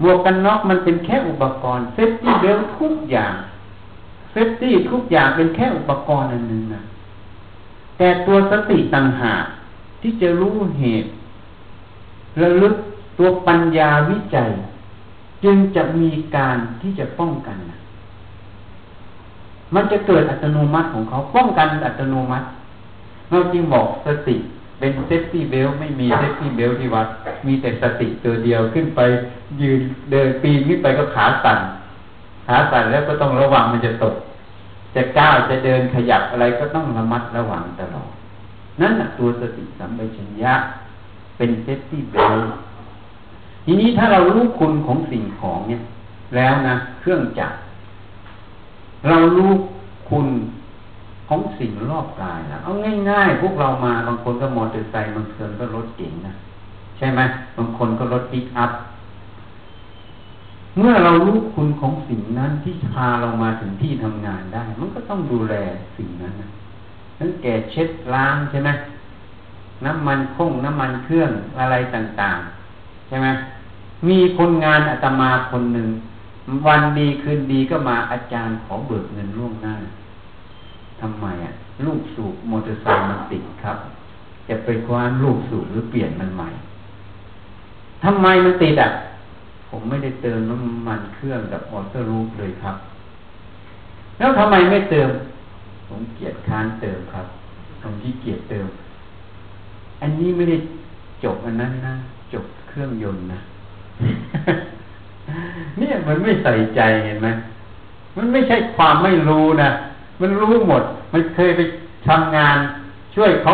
[0.00, 3.34] หมวกกันน็อกมันเป็นแค่อุปกรณ์ safety belt ทุกอย่าง
[4.30, 6.82] safety ทุกอย่างเป็นแค่อุปกรณ์อันหนึ่งนะ
[7.98, 9.44] แต่ตัวสติต่างหาก
[10.02, 11.10] ที่จะรู้เหตุ
[12.42, 12.74] ระลึก
[13.18, 14.50] ตัวปัญญาวิจัย
[15.44, 17.56] จึงจะมีการที่จะป้องกัน
[19.74, 22.46] มันจะเกิดอัตโนมัติของเขาป้องกันอัตโนมัติ
[23.30, 24.36] เราจึงบอกสติ
[24.78, 27.06] เป็น safety belt ไม่มี safety belt ที่วัด
[27.46, 29.00] มีแต่สติตัวเดียวขึ้นไป
[29.60, 29.80] ยืน
[30.10, 31.58] เดินปีนขึ้นไปก็ขาสั่น
[32.46, 34.14] ขาสั่นแล้วก็ต้องระวังมันจะตก
[34.96, 38.10] จะก้าวจะเดินขยับอะไรก็ต้องระมัดระวังตลอด
[38.80, 40.54] นั่นแหละตัวสติสัมปชัญญะ
[41.36, 42.38] เป็น safety belt
[43.64, 45.80] ทีนี้ถ้าเรารู้คุณของสิ่งของเนี่ย
[46.36, 47.56] แล้วนะเครื่องจักร
[49.08, 49.50] เรารู้
[50.10, 50.26] คุณ
[51.28, 52.70] ของสิ่งรอบกายนะเอา
[53.10, 56.32] ง่ายๆ พวกเรามาบางคนก็มอเตอร์ไซค์บางคนก็รถเก๋งนะ
[56.96, 57.20] ใช่ไหม
[57.56, 58.70] บางคนก็รถปิกอัพ
[60.78, 65.54] เมื่อเรารู้คุณของสิ่งนั้นที่พาเรามาถึงที่ทำงานได้ มันก็ต้องดูแล
[65.96, 66.48] สิ่งนั้นนะ
[67.18, 68.70] นั่นแก่เช็ดล้างใช่ไหม
[69.84, 73.28] น้ำมันคงน้ำมันเครื่องอะไรต่างๆ ใช่ไหม
[74.08, 75.88] มีคนงานอาตมาคนหนึ่ง
[76.66, 79.74] วันดีคืนดีก็มาอาจารย์ขอเบิกเงินล่วงหน้า
[81.00, 81.52] ทำไมอะ
[81.84, 83.78] ลูกสูบมอเตอร์ไซค์มันติดครับ
[84.48, 86.48] จะไปคว้านลูกสูบหรือเปลี่ยนมันใหม่
[88.04, 88.90] ทำไมมันติดอะ
[89.68, 92.76] ผมไม่ได้เติมน้ำมันเครื่องกับออเตอร์รูปเลยครับ
[94.18, 95.08] แล้วทำไมไม่เติม
[95.88, 97.26] ผมเกียดค้านเติมครับ
[97.82, 98.66] ผมที่เกียดเติม
[100.00, 100.56] อันนี้ไม่ได้
[101.24, 101.94] จบอันนั้นนะ
[102.32, 103.40] จบเครื่องยนต์นะ
[105.78, 107.28] เนี่ยมันไม่ใส่ใจเห็นไหม
[108.16, 109.70] มันไม่ใช่ความไม่รู้นะ
[110.20, 111.60] มันรู้หมด มันเคยไป
[112.08, 112.56] ทำงาน
[113.14, 113.52] ช่วยเขา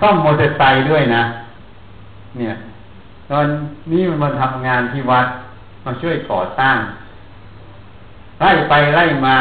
[0.00, 1.22] ซ่อมมอเตอร์ไซค์ด้วยนะ
[2.38, 2.54] เนี่ย
[3.30, 3.46] ตอน
[3.92, 5.26] นี้มันมาทำงานที่วัด
[5.84, 6.76] มาช่วยก่อสร้าง
[8.40, 9.36] ไล่ไปไล่มา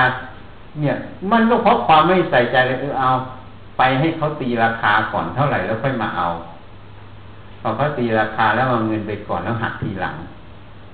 [0.80, 0.96] เนี่ย
[1.32, 3.10] มันก็เพราะความไม่ใส่ใจเลยเออเอา
[3.78, 6.28] ไปให้เขาตีราคาก่อนเท่าไหร่แล้วค่อยมาเอา
[7.62, 10.16] พอเขาตีราคาแล้วเอาเงินไปก่อนแล้วหักทีหลัง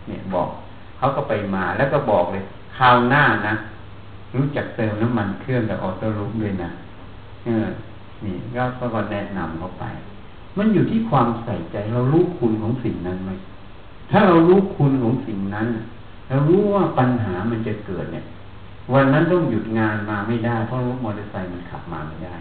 [0.07, 0.49] เนี่ยบอก
[0.97, 2.43] เขาก็ไปมาแล้วก็บอกเลย
[2.77, 3.53] คราวหน้านะ
[4.35, 6.69] รู้จักเติมน้ำมันเครื่องกับออโต้รูปด้วยนะ
[7.45, 7.67] เออ
[8.25, 8.63] นี่ก็
[8.95, 9.85] ก็แนะนำเขาไป
[10.57, 13.31] มันอยู่ที่ความใส่ใจเรารู้คุณของสิ่งนั้นไหม
[14.11, 15.67] ถ้าเรารู้คุณของสิ่งนั้น
[16.29, 18.25] เรารู้ว่าปัญหามันจะเกิดเนี่ย
[18.93, 22.35] วันนั้นต้องหยุดงานมาไม่ได้ เพราะรถมอเตอร์ไซค์มันขับมาไม่ได้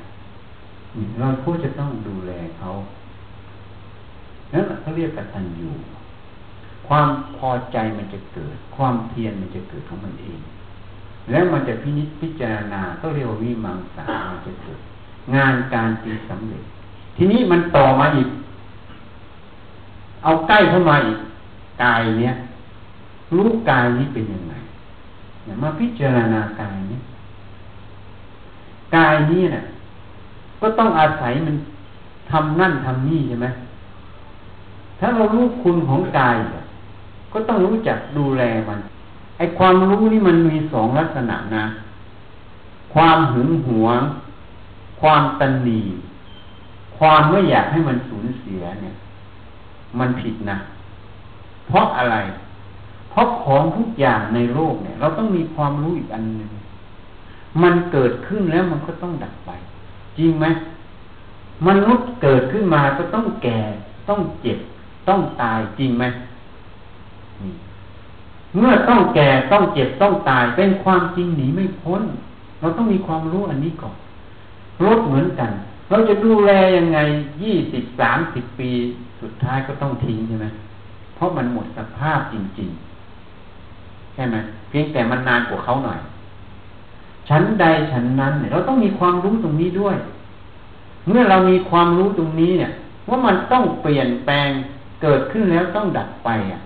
[1.18, 2.68] เราควรจะต้องดูแลเขา
[4.52, 5.70] นั่นเขาเรียกกตัญญู
[6.88, 10.38] ความพอใจมันจะเกิด ความเพียรมันจะเกิดของมันเอง
[11.31, 14.81] แล้วมันจะพินิจพิจารณาก็เรียกว่าวิมังสามันจะเกิด
[15.35, 16.64] งานการตีสำเร็จ
[17.16, 18.29] ทีนี้มันต่อมาอีก
[20.24, 21.18] เอาใกล้เข้ามาอีก
[21.82, 22.32] กายเนี้ย
[23.36, 24.54] รู้กายนี้เป็นยังไง
[25.44, 26.98] เนี่ยมาพิจารณากายนี้
[28.96, 29.64] กายนี้เนี่ย
[30.60, 31.56] ก็ต้องอาศัยมัน
[32.30, 33.48] ทำนั่นทำนี่ใช่ไหม
[34.98, 36.36] ถ้าเรารู้คุณของกาย
[37.32, 38.78] ก็ต้องรู้จักดูแลมัน
[39.36, 41.64] ไอความรู้นี่มันมีสองลักษณะนะ
[42.94, 44.00] ความหึงหวง
[45.00, 45.80] ความตันหนี
[46.98, 48.94] ความไม่อยากให้มันสูญเสียเนี่ย
[49.98, 50.58] มันผิดนะ
[51.66, 52.16] เพราะอะไร
[53.11, 56.50] เพราะของทุกอย่างในโลกเนี่ย เราต้องมีความรู้อีกอันหนึ่ง
[57.62, 59.50] มันเกิดขึ้นแล้วมันก็ต้องดับไป
[60.18, 60.46] จริงไหม
[61.66, 63.61] มนุษย์เกิดขึ้นมาก็ต้องแก่
[64.09, 64.59] ต้องเจ็บ
[65.09, 66.05] ต้องตายจริงไหม
[68.59, 72.02] เมื่อต้องแก่ต้องเจ็บต้องตายเป็นความจริงหนีไม่พ้น
[72.61, 73.96] เราต้องมีความรู้อันนี้ก่อน
[74.85, 75.50] รถเหมือนกัน
[75.90, 76.98] เราจะดูแลยังไง
[77.42, 78.70] ยี่สิบสามสิบปี
[79.20, 80.46] สุดท้ายก็ต้องทิ้งใช่ไหม
[81.16, 82.70] เพราะมันหมดสภาพจริง
[83.42, 84.37] ๆ ใช่ไหม
[84.68, 86.00] เพียงแต่มันนานกว่าเขาหน่อย
[87.29, 89.96] ชั้นใดชั้นนั้นเนี่ยเราต้องมีความรู้ตรงนี้ด้วย
[91.07, 92.72] เมื่อเรามีความรู้ตรงนี้เนี่ย
[93.09, 94.48] ว่ามันต้องเปลี่ยนแปลง
[95.02, 96.61] เกิดขึ้นแล้วต้องดับไปอะ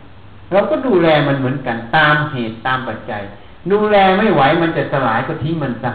[0.53, 3.23] เราก็ดูแลมันเหมือนกันตามเหตุตามปัจจัย
[3.73, 5.93] ดูแลไม่ไหวมันจะสลายก็ทิ้งมันซะ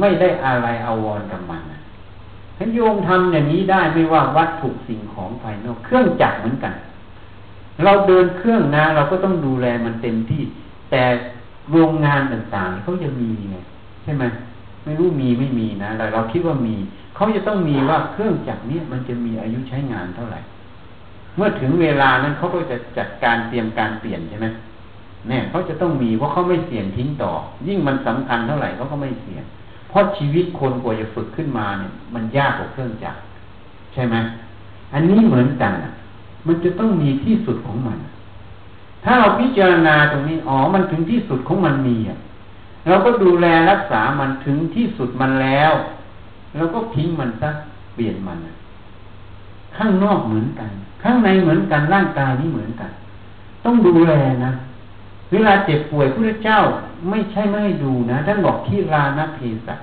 [0.00, 1.62] ไม่ได้อะไรเอาวอนกับมัน
[2.58, 6.74] ท่านโยมทำอย่างนี้ได้ไม่ว่าวัตถุสิ่งของภายนอกเครื่องจักรเหมือนกัน
[7.84, 10.42] เราเดินเครื่องนะเราก็ต้องดูแลมันเต็มที่
[10.90, 11.02] แต่
[11.70, 13.56] โรงงานต่างๆเขาจะมีไง
[14.02, 14.24] ใช่ไหม
[14.84, 16.74] ไม่รู้มีไม่มีนะแต่เราคิดว่ามี
[17.14, 20.40] เขาจะต้องมีว่าเครื่องจักรนี้มันจะมีอายุใช้งานเท่าไหร่
[21.36, 24.46] เมื่อถึงเวลานั้นเขาก็จะจัดการเตรียมการเปลี่ยนใช่ไหม
[25.28, 27.32] เนี่ยเขาจะต้องมีเพราะเขาไม่เสี่ยงทิ้งต่อ
[27.66, 29.44] ยิ่งมันสำคัญเท่าไหร่เขาก็ไม่เสี่ยง
[29.88, 33.18] เพราะชีวิตคนกว่าจะฝึกขึ้นมาเนี่ย มันยากกว่าเครื่องจักร
[33.92, 34.16] ใช่ไหม
[34.92, 35.72] อันนี้เหมือนกัน
[36.46, 37.98] มันจะต้องมีที่สุดของมัน
[39.04, 42.18] ถ้าเราพิจารณาตรงนี้ อ๋อ มันถึงที่สุดของมันมีอะ
[42.88, 45.72] เราก็ดูแลรักษามันถึงที่สุดมันแล้ว
[46.56, 47.50] เราก็ทิ้งมันซะ
[47.94, 48.38] เปลี่ยนมัน
[49.76, 50.70] ข้างนอกเหมือนกัน
[51.02, 52.90] ข้างในเหมือนกัน ร่างกายนี้เหมือนกัน
[53.64, 54.12] ต้องดูแล
[54.44, 54.52] นะ
[55.32, 56.58] เวลาเจ็บป่วยพระเจ้า
[57.10, 59.74] ไม่ใช่ไม่ให้ดูนะ ท่านบอกที่รานะเพสั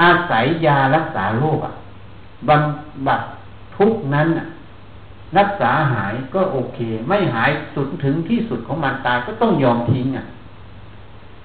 [0.00, 1.72] อาศัยยารักษาโรคอะ
[2.48, 3.20] บำบัด
[3.76, 4.46] ทุกนั้นอะ
[5.38, 10.26] รักษาหายก็โอเค ไม่หายสุดถึงที่สุดของมันตายก็ต้องยอมทิ้งอะ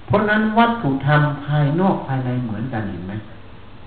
[0.06, 3.12] เพราะนั้นวัตถุธรรมภายนอกภายในเหมือนกันเห็นไหม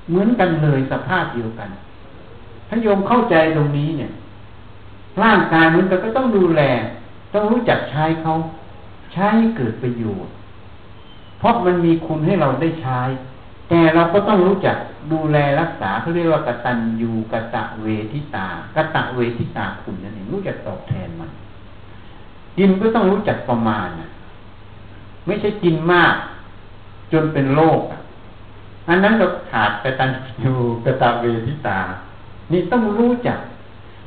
[0.10, 1.70] เหมือนกันเลยสภาพเดียวกัน
[2.68, 4.12] ถ้าโยมเข้าใจตรงนี้เนี่ย
[5.24, 6.62] ร่างกายมันก็ต้องดูแล
[7.34, 8.34] ต้องรู้จักใช้เขา
[9.14, 10.34] ใช้ให้เกิดประโยชน์
[11.40, 13.00] เพราะมันมีคุณให้เราได้ใช้
[13.70, 14.78] แต่เราก็ต้องรู้จัก
[15.12, 21.32] ดูแลรักษาเขาเรียกว่ากตัญญูกะตะเวทิตากะตะเวทิตาคุณนั่นเองรู้จักตอบแทนมัน
[22.58, 24.10] กินก็ต้องรู้จักประมาณนะ
[25.26, 26.16] ไม่ใช่กินมาก
[27.12, 27.82] จนเป็นโรค
[28.90, 30.10] อันนั้นเราขาดกตัญ
[30.44, 30.54] ญู
[30.86, 31.80] กะตะเวทิตา
[32.52, 33.40] นี่ต้องรู้จัก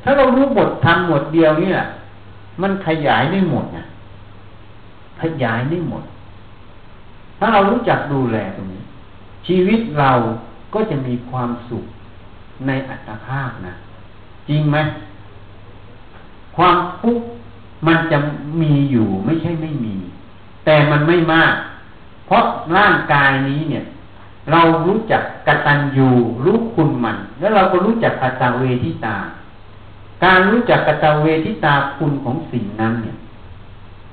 [0.03, 1.87] ถ้าเรารู้บททำหมดเดียวนี่แหละ
[2.61, 3.83] มันขยายได้หมดนะ
[5.21, 6.03] ขยายได้หมด
[7.39, 8.82] ถ้าเรารู้จักดูแลตรงนี้
[9.47, 10.11] ชีวิตเรา
[10.73, 11.85] ก็จะมีความสุข
[12.67, 13.73] ในอัตภาพนะ
[14.49, 14.77] จริงไหม
[16.57, 17.25] ความทุกข์
[17.87, 18.17] มันจะ
[18.61, 19.95] มีอยู่ไม่ใช่ไม่มี
[20.65, 21.55] แต่มันไม่มาก
[22.25, 22.43] เพราะ
[22.77, 23.83] ร่างกายนี้เนี่ย
[24.51, 26.09] เรารู้จักกตัญญู
[26.45, 29.17] รู้คุณมัน แล้วเราก็รู้จักกตเวทิตา
[30.23, 33.17] การรู้จักกตเวทิตาคุณของสิ่งนั้นเนี่ย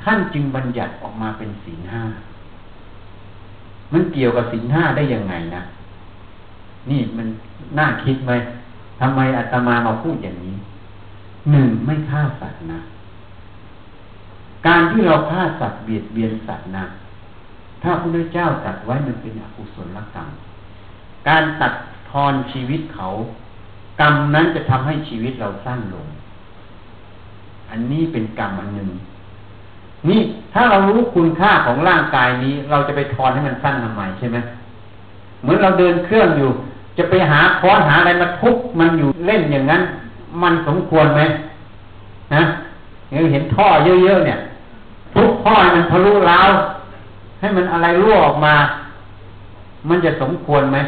[0.02, 2.02] ท่านจึงบัญญัติออกมาเป็นสีห้า
[3.92, 5.62] มันเกี่ยวกับสีห้าได้ยังไงนะ
[6.90, 7.26] นี่มัน
[7.78, 8.32] น่าคิดไหม
[9.00, 10.56] ทำไมอาตมามาพูดอย่างนี้
[11.50, 12.80] หนึ่งไม่ฆ่าสัตว์นะ
[14.66, 16.84] การที่เราฆ่าสัตว์เบียดเบียนสัตว์นะ
[17.82, 20.28] ถ้าพระพุทธเจ้าตัดไว้มันเป็นอกุศลกรรม
[21.28, 21.74] การตัด
[22.10, 23.08] ทอนชีวิตเขา
[24.00, 26.06] กรรมนั้นจะทำให้ชีวิตเราสั้นลง
[27.70, 28.90] อันนี้เป็นกรรมอันหนึ่ง
[30.08, 30.20] นี่
[30.52, 34.38] ถ้าเรารู้คุณค่าของร่างกายนี้ เราจะไปทอนให้มันสั้นทำไมใช่ไหม
[35.42, 36.50] เหมือนเราเดินเครื่องอยู่
[36.98, 39.82] จะไปหาค้อนหาอะไรมาทุบมันอยู่เล่นอย่างนั้น
[40.42, 41.22] มันสมควรไหม
[42.34, 42.42] นะ
[43.32, 44.38] เห็นท่อเยอะๆเนี่ย
[45.14, 46.50] ทุบท่อมันทะลุร้าว
[47.40, 48.54] ให้มันอะไรรั่วออกมา
[49.88, 50.78] มันจะสมควรไหม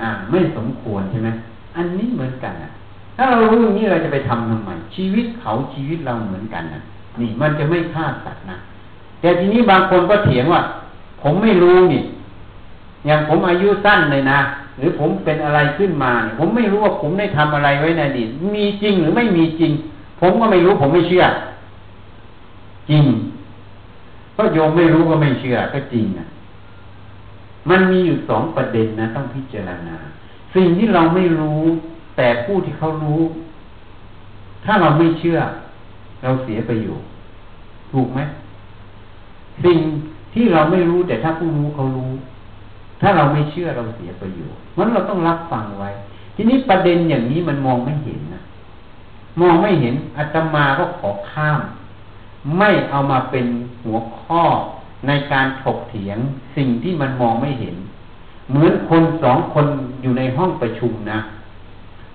[0.00, 1.28] อ่า ไม่สมควรใช่ไหม
[1.76, 2.70] อันนี้เหมือนกันอะ
[3.16, 6.82] ถ้าเรารู้อย่างนี้เราจะไปทำทำไมชีวิตเขาชีวิตเราเหมือนกันนะ
[7.20, 8.56] นี่มันจะไม่ฆ่าสัตว์นะ
[9.20, 10.62] แต่ทีนี้บางคนก็เถียงว่า
[11.22, 12.02] ผมไม่รู้นี่
[13.06, 14.38] อย่างผมอายุสั้นเลยนะ
[14.78, 19.72] หรือผมเป็นอะไรขึ้นมาเนี่ยผมไม่รู้ว่าผมได้ทำอะไรไว้ในอดีตมีจริงหรือไม่มีจริง
[20.20, 21.24] ผมก็ไม่รู้ผมไม่เชื่อ
[22.90, 23.04] จริง
[24.34, 26.26] เพราะโยมไม่รู้ก็ไม่เชื่อ ก็จริงนะ
[27.70, 29.96] มันมีอยู่สองประเด็นนะ ต้องพิจารณา
[30.54, 31.62] สิ่งที่เราไม่รู้
[32.16, 33.22] แต่ผู้ที่เขารู้
[34.64, 35.38] ถ้าเราไม่เชื่อ
[36.22, 36.96] เราเสียไปอยู่
[37.92, 38.20] ถูกไหม
[39.64, 39.78] สิ่ง
[40.34, 42.12] ที่เราไม่รู้แต่ถ้าผู้รู้เขารู้
[43.00, 45.90] ถ้าเราไม่เชื่อเราเสียไปอยู่มันเราต้องรับฟังไว้
[46.34, 48.42] ทีนี้ประเด็นอย่างนี้มันมองไม่เห็นนะ
[49.40, 51.60] มองไม่เห็นอาตมาก็ขอข้าม
[52.58, 53.46] ไม่เอามาเป็น
[53.84, 54.42] หัวข้อ
[55.06, 56.18] ในการถกเถียง
[56.56, 57.76] สิ่งที่มันมองไม่เห็น
[58.50, 59.66] เหมือนคนสองคน
[60.02, 61.18] อยู่ในห้องประชุมนะ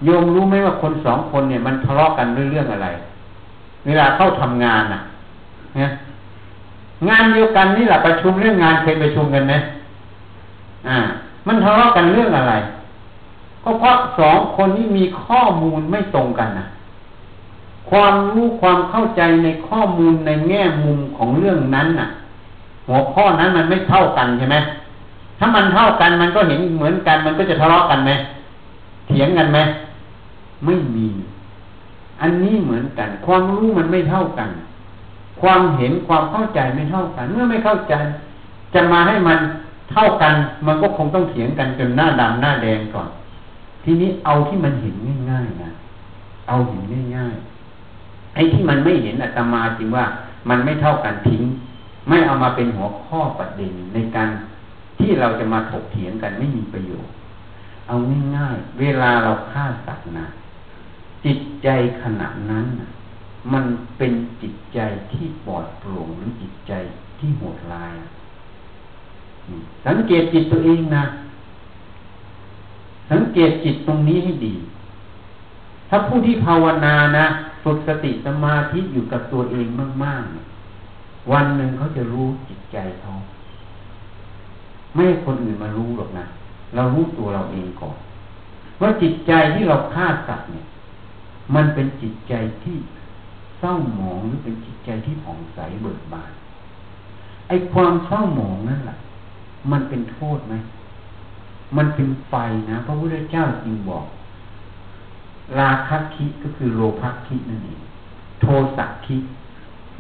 [0.04, 2.88] โยมรู้ไหมว่าคนสองคนเนี่ยมันทะเลาะกันด้วยเรื่องอะไร
[3.86, 5.02] เวลาเข้าทำงานน่ะ
[5.80, 5.88] นะ
[7.10, 9.54] งานเดียวกันนี่แหละประชุมเรื่องงานเคยประชุมกันไหม
[10.88, 10.98] อ่า
[11.48, 12.54] มันทะเลาะกันเรื่องอะไร
[13.64, 16.66] ก็เพราะสองคนนี้มีข้อมูลไม่ตรงกันนะ
[17.90, 22.08] ความรู้ความเข้าใจในข้อมูลในแง่มุมของเรื่องนั้นน่ะ
[22.88, 24.58] หัวข้อนั้นมันไม่เท่ากันใช่ไหม
[25.40, 28.12] ถ้ามันเท่ากันมันก็เห็นเหมือนกัน มันก็จะทะเลาะกันไหม
[29.08, 29.60] เถียงกันไหม
[30.66, 31.08] ไม่มี
[32.22, 34.50] อันนี้เหมือนกัน ความรู้มันไม่เท่ากัน
[35.42, 37.94] ความเห็นความเข้าใจไม่เท่ากัน เมื่อไม่เข้าใจ
[38.74, 39.40] จะมาให้มัน
[39.92, 40.34] เท่ากัน
[40.66, 43.10] มันก็คงต้องเถียงกันจนหน้าดำหน้าแดงก่อน
[43.84, 44.96] ทีนี้เอาที่มันเห็น
[45.32, 45.72] ง่ายๆนะ
[46.48, 46.84] เอาเห็น
[47.18, 50.06] ง่ายๆไอ้ที่มันไม่เห็นอาตมาจริงว่า
[50.50, 51.44] มันไม่เท่ากันทิ้ง
[52.10, 54.30] ไม่เอามาเป็นหัวข้อประเด็นในการ
[55.00, 57.12] ที่เราจะมาถกเถียงกันไม่มีประโยชน์
[57.88, 57.96] เอา
[58.38, 60.28] ง่ายๆเวลาเราฆ่าสัตว์นะ
[61.26, 61.68] จิตใจ
[62.02, 62.66] ขณะนั้น
[63.54, 63.66] มัน
[63.98, 64.80] เป็นจิตใจ
[65.12, 66.74] ที่ปลอดโปร่งหรือจิตใจ
[67.20, 67.94] ที่โหดร้าย
[69.86, 71.04] สังเกตจิตตัวเองนะ
[73.12, 74.56] สังเกตจิตตรงนี้ให้ดี
[75.90, 77.26] ถ้าผู้ที่ภาวนานะ
[77.64, 79.68] ฝึกสติสมาธิอยู่กับตัวเอง
[80.04, 83.12] มากๆ วันหนึ่งเขาจะรู้จิตใจเขา
[84.94, 86.26] ไม่ให้คนอื่นมารู้หรอกนะ
[86.76, 87.96] เรารู้ตัวเราเองก่อน
[88.82, 90.66] ว่าจิตใจที่เราฆ่าสัตว์เนี่ย
[91.56, 92.78] มันเป็นจิตใจที่
[93.60, 96.32] เศร้าหมองหรือเป็นจิตใจที่ผ่องใสเบิกบาน
[97.48, 98.98] ไอ้ความเศร้าหมองนั่นแหละ
[99.72, 100.56] มันเป็นโทษไหม
[101.78, 102.34] มันเป็นไฟ
[102.70, 104.06] นะพระพุทธเจ้าจึงบอก
[105.60, 107.82] ราคะคิก็คือโลภคินั่นเอง
[108.42, 108.46] โท
[108.78, 109.18] สะคิ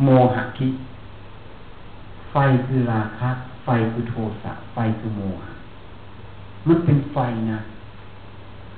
[0.03, 0.67] โมหะคิ
[2.31, 2.35] ไฟ
[2.67, 3.29] คือราคะ
[3.63, 5.51] ไฟคือโทสะ ไฟคือโมหะ
[6.67, 7.17] มันเป็นไฟ
[7.51, 7.59] นะ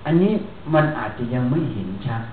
[0.05, 0.33] อันนี้
[0.73, 2.23] มันอาจจะยังไม่เห็นชัด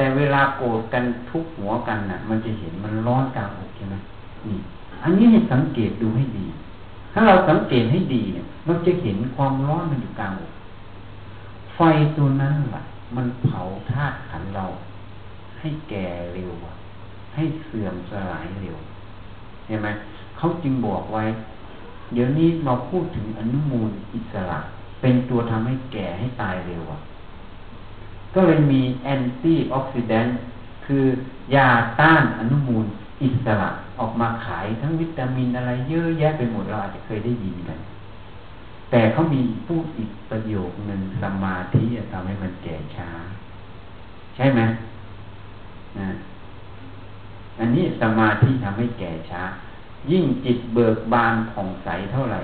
[0.00, 3.96] แต่เวลาโกรธกันทุกหัวกันนะ่ะ มันจะเห็นมันร้อนกลางอกใช่ไหม
[4.48, 4.58] นี่
[5.02, 6.46] อันนี้ให้สังเกตดูให้ดี
[7.12, 10.52] ถ้าเราสังเกตให้ดีเนี่ยเราจะเห็นความร้อนมันอยู่กลางอก
[11.74, 11.80] ไฟ
[12.16, 12.82] ตัวนั้นแหละ
[13.16, 13.60] มันเผา
[13.90, 14.64] ธาตุขันเรา
[15.60, 16.50] ให้แก่เร็ว
[17.34, 18.76] ให้เสื่อมสลายเร็ว
[19.66, 19.88] เห็นไหม
[20.36, 21.24] เขาจึงบอกไว้
[22.12, 24.58] เดี๋ยวนี้เราพูดถึงอนุมูลอิสระ
[25.00, 27.00] เป็นตัวทำให้แก่ให้ตายเร็วอะ
[28.34, 30.36] ก็เลยมีแอนตี้ออกซิแดนต์
[30.86, 31.04] คือ
[31.54, 31.68] ยา
[32.00, 32.86] ต้านอนุมูล
[33.22, 37.78] อิสระออกมาขายทั้งวิตามินอะไรเยอะแยะไปหมดเราอาจจะเคยได้ยินกัน
[38.90, 43.08] แต่เขามีพูดอีกประโยคหนึ่งสมาธิทำให้มันแก่ช้า
[44.36, 44.60] ใช่ไหม
[45.98, 46.08] นะ
[47.58, 49.42] อันนี้สมาธิทำให้แก่ช้า
[50.10, 52.40] ยิ่งจิตเบิกบานผ่องใสเท่าไหร่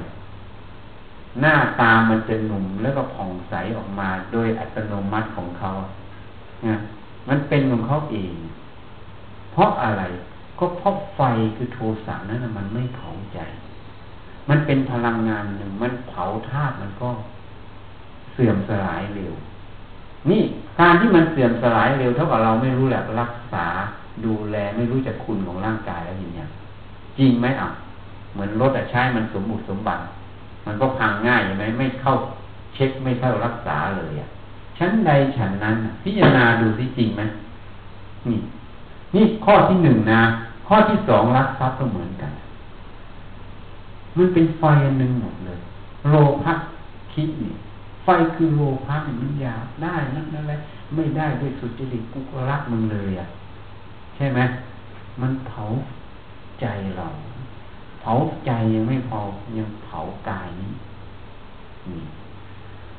[1.40, 5.70] หน้าตามันจะหนุ่มแล้วก็ผ่องใสออกมาโดยอัตโนมัติของเขา
[6.66, 6.76] นะ
[7.28, 8.34] มันเป็นของเขาเอง
[9.52, 10.02] เพราะอะไร
[10.58, 11.20] ก็เพราะไฟ
[11.56, 13.38] คือโทสะนั้นมันไม่เผาใจ
[14.48, 17.08] มันเป็นพลังงานหนึ่ง มันเผาธาตุมันก็
[18.32, 19.34] เสื่อมสลายเร็ว
[20.30, 20.42] นี่
[20.80, 23.66] การที่มันเสื่อมสลายเร็วเท่ากับเราไม่รู้แหละรักษา
[24.24, 26.48] ดูแลไม่รู้จักคุณของร่างกายแล้วอย่างเงี้ย
[27.18, 27.68] จริงไหมอะ
[28.32, 30.02] เหมือนรถอะใช้มันสมบุกสมบัติ
[30.66, 32.14] มันก็พังง่ายใช่ไหมไม่เข้า
[32.74, 34.28] เช็คไม่เข้ารักษาเลยอะ
[34.78, 37.22] ชั้นใดฉันนั้น พิจารณาดูสิจริงไหม
[38.28, 38.38] นี่
[39.14, 40.20] นี่ข้อที่หนึ่งนะ
[40.66, 42.32] ข้อที่สองรักทรัพย์ก็เหมือนกัน
[44.16, 45.58] มันเป็นไฟอันหนึ่งหมดเลย
[46.10, 46.52] โลภะ
[47.12, 47.52] คิดนี่
[48.04, 50.58] ไฟคือโลภะมันอยากได้นั่นนั่นแหละ
[50.94, 53.26] ไม่ได้ด้วยสุจริตกุกรักมึงเลยอะ
[54.16, 54.40] ใช่ไหม
[55.20, 55.64] มันเผา
[56.60, 57.06] ใจเรา
[58.08, 58.16] ผา
[58.46, 59.20] ใจยังไม่พอ
[59.58, 60.72] ยังเผากายนี้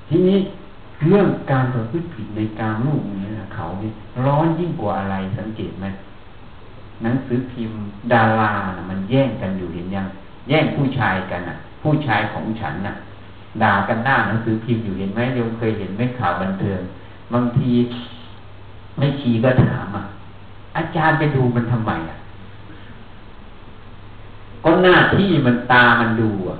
[0.07, 0.37] ทีนี้
[1.03, 3.93] เรื่องการประพฤติผิดในการลูกนี้นะเขาเนี่ย
[4.25, 5.85] ร้อนยิ่งกว่าอะไรสังเกตไหม
[7.03, 7.79] หนังสือพิมพ์
[8.13, 10.07] ดารานะมันแย่งกันอยู่เห็นยัง
[10.49, 12.93] แย่งผู้ชายกันอะผู้ชายของฉันน่ะ
[13.63, 16.81] ด่ากันหน้าหนังสือพิมพ์อยู่เห็นไหมเดี๋ยวเคยเห็นไหมข่าวบันเทิง
[17.33, 17.71] บางที
[18.97, 20.03] ไม่ชีก็ถามอะ
[20.77, 22.16] อาจารย์ไปดูมันทำไมอะ
[24.63, 26.57] ก็หน้าที่มันตามันดูอะ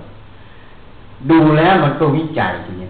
[1.32, 2.90] ดูแล้วมันก็วิจัยทีนี้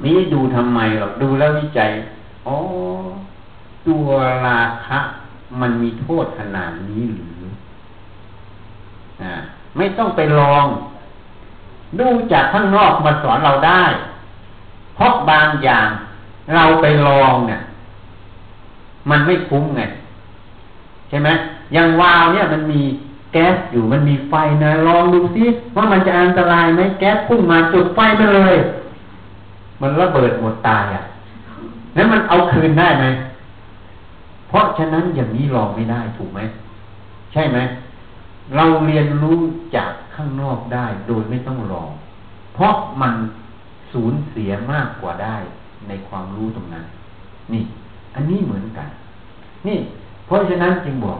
[0.00, 1.90] ไม่ได้ดูทำไมหรอกดูแล้ววิจัย
[2.46, 2.56] อ๋อ
[3.86, 4.06] ตัว
[4.46, 4.98] ราคะ
[5.60, 7.44] มันมีโทษขนาดนี้หรือ
[9.22, 9.32] อ่า
[9.76, 10.66] ไม่ต้องไปลอง
[11.98, 13.82] ดูจากข้างนอกมาสอนเราได้
[14.94, 15.88] เพราะบางอย่าง
[16.54, 17.60] เราไปลองเนี่ย
[19.10, 19.82] มันไม่คุ้มไง
[21.08, 21.28] ใช่ไหม
[21.74, 22.80] อย่างวาวเนี่ยมันมี
[23.32, 25.44] แก๊สอยู่มันมีไฟนะลองดูซิ
[25.76, 28.56] ว่ามันจะอันตรายไหมแก๊สพุ่งมาจุดไฟมาเลย
[29.80, 31.02] มันระเบิดหมดตายอะ
[31.94, 33.06] แล้วมันเอาคืนได้ไหม
[34.48, 36.40] เพราะฉะนั้นอย่างนี้ลองไม่ได้ถูกไหม
[37.32, 37.58] ใช่ไหม
[38.56, 39.38] เราเรียนรู้
[39.76, 41.90] จากข้างนอกได้โดยไม่ต้องลอง
[42.54, 43.14] เพราะมัน
[43.92, 45.36] สูญเสียมากกว่าได้
[45.88, 46.84] ในความรู้ตรงนั้น
[47.52, 47.62] นี่
[48.14, 48.88] อันนี้เหมือนกัน
[49.66, 49.78] นี่
[50.26, 51.18] เพราะฉะนั้นจึงบอก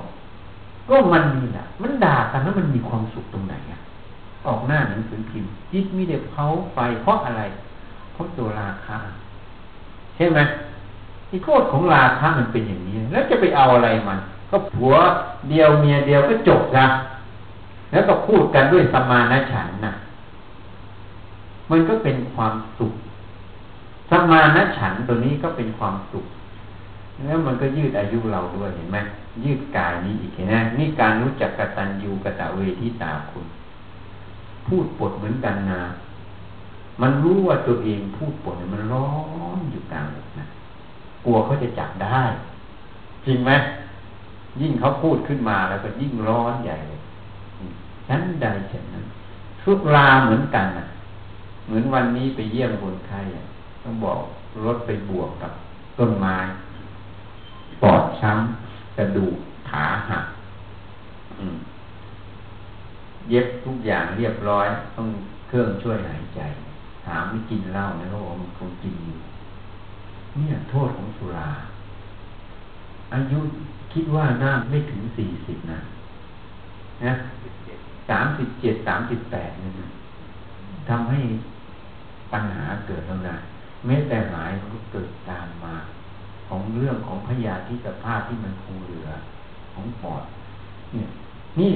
[0.88, 3.78] ก็มันนี่แหละมันด่ากันแล้วมันมีความสุขตรงไหนอะ
[4.46, 7.42] ออกหน้าหนังสือพิมพ์จิตมีเด็กเผาไฟเพราะอะไร
[8.12, 8.98] เพราะตัวราคา
[10.16, 10.38] ใช่ไหม
[11.28, 14.18] ที่โทษของราคามันเป็นอย่างนี้ แล้วจะไปเอาอะไรมัน
[14.50, 14.94] ก็ผัว
[15.50, 16.86] เดียวเมียเดียวก็จบละ
[17.90, 19.94] แล้วก็พูดกันด้วยสมานฉันนะ
[21.70, 22.94] มันก็เป็นความสุข
[24.10, 26.26] สมานฉันตัวนี้ก็เป็นความสุข
[27.24, 28.98] แล้วมันก็ยืดอายุเราด้วยเห็นไหม
[29.44, 33.46] ยืดกายนี้อีกนไหมนี่การรู้จักกตัญญูกะตะเวทิตาคุณ
[34.66, 35.82] พูดปดเหมือนกันนะ
[37.00, 39.08] มันรู้ว่าตัวเองพูดปดมันร้อ
[39.56, 40.46] นอยู่กลางอกนะ
[41.24, 42.20] กลัวเขาจะจับได้
[43.24, 43.50] จริงไหม
[44.60, 47.00] ยิ่งเขาพูดขึ้นมาแล้วก็ยิ่งร้อนใหญ่เลย
[48.10, 49.04] นั้นใดเช่นนั้น
[49.62, 50.86] ทุกลาเหมือนกันนะ
[51.66, 53.20] เหมือนวันนี้ไปเยี่ยมคนไข้
[53.82, 54.20] ต้องบอก
[54.64, 55.52] รถไปบวกกับ
[55.98, 56.36] ต้นไม้
[57.82, 59.34] ปอดช้ำกระดูก
[59.70, 60.24] ขาหัก
[63.30, 64.66] เย็บทุกอย่างเรียบร้อย
[64.96, 65.08] ต้อง
[65.48, 66.40] เครื่องช่วยหายใจ
[67.06, 69.16] ถามไม่กินเหล้านะเขาบอกมันคงกินอยู่
[70.34, 71.50] เนี่ยโทษของสุรา
[73.14, 73.38] อายุ
[73.92, 75.78] คิดว่าน่าไม่ถึงสี่สิบนะ
[77.04, 77.12] นะ
[78.08, 79.88] สามสิบเจ็ดสามสิบแปดนี่นะ
[80.88, 81.20] ทำให้
[82.32, 83.36] ปัญหาเกิดแล้วนะ
[83.86, 85.74] แม้แต่หายก็เกิดตามมา
[86.48, 89.08] ของเรื่องของพยาธิสภาพที่มันคงเหลือ
[89.74, 90.22] ของปอด
[90.92, 91.08] เนี่ย
[91.60, 91.72] นี่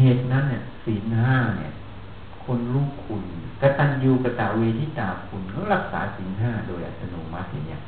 [0.00, 1.72] เหตุนั้นเนี่ยศีลห้าเนี่ย
[2.44, 3.22] คนรู้คุณ
[3.60, 7.82] กตัญญูกตเวทิตาคุณเขารักษาศีลห้าโดยอัตโนมัติเงี้ย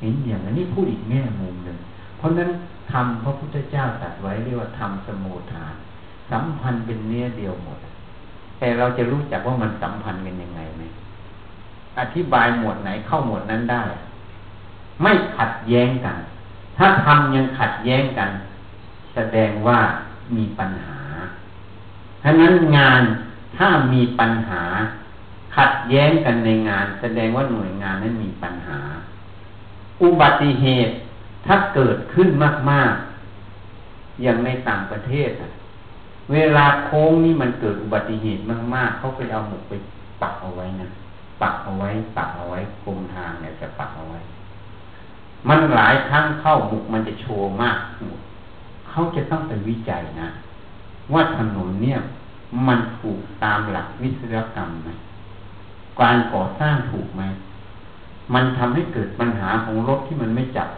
[0.00, 1.78] เห็นอย่างนี้พูดอีกแง่มุมหนึ่ง
[2.16, 2.50] เพราะนั้น
[2.92, 5.74] ทำพระพุทธเจ้าตรัสไว้เรียกว่าทำสมุทาน
[6.30, 7.78] สัมพันธ์เป็นเนื้อเดียวหมด
[8.58, 10.82] แต่เราจะรู้จักว่ามันสัมพันธ์กันยังไงไหม
[12.00, 13.82] อธิบายหมวดไหนเข้าหมวดนั้นได้
[15.02, 16.16] ไม่ขัดแย้งกัน
[16.76, 18.30] ถ้าทำยังขัดแย้งกัน
[19.14, 19.78] แสดงว่า
[20.36, 21.00] มีปัญหา
[22.22, 23.02] ฉะนั้นงาน
[23.56, 24.62] ถ้ามีปัญหา
[25.56, 28.80] ขัดแย้งกันในงาน แสดงว่าหน่วยงานนั้นมีปัญหา
[30.02, 30.92] อุบัติเหตุ
[31.46, 32.28] ถ้าเกิดขึ้น
[32.70, 35.30] มากๆ อย่างในต่างประเทศ
[36.32, 38.42] เวลาโค้งนี่มันเกิดอุบัติเหตุ
[38.74, 39.72] มาก ๆ เขาไปเอาหมกไป
[40.22, 40.88] ปักเอาไว้นะ
[41.42, 44.20] ปักเอาไว้ ปักเอาไว้กรมทางเนี่ยจะปักเอาไว้
[45.48, 47.78] มันหลายครั้งเข้าหมุกมันจะโชว์มาก
[48.88, 50.28] เขาจะต้องไปวิจัยนะ
[51.12, 51.98] ว่าถนนเนี่ย
[52.66, 54.90] มันถูกตามหลักวิศวกรรมไหม
[56.00, 57.22] การก่อสร้างถูกไหม
[58.34, 60.68] มันทำให้เกิดปัญหาของรถที่มันไม่จับ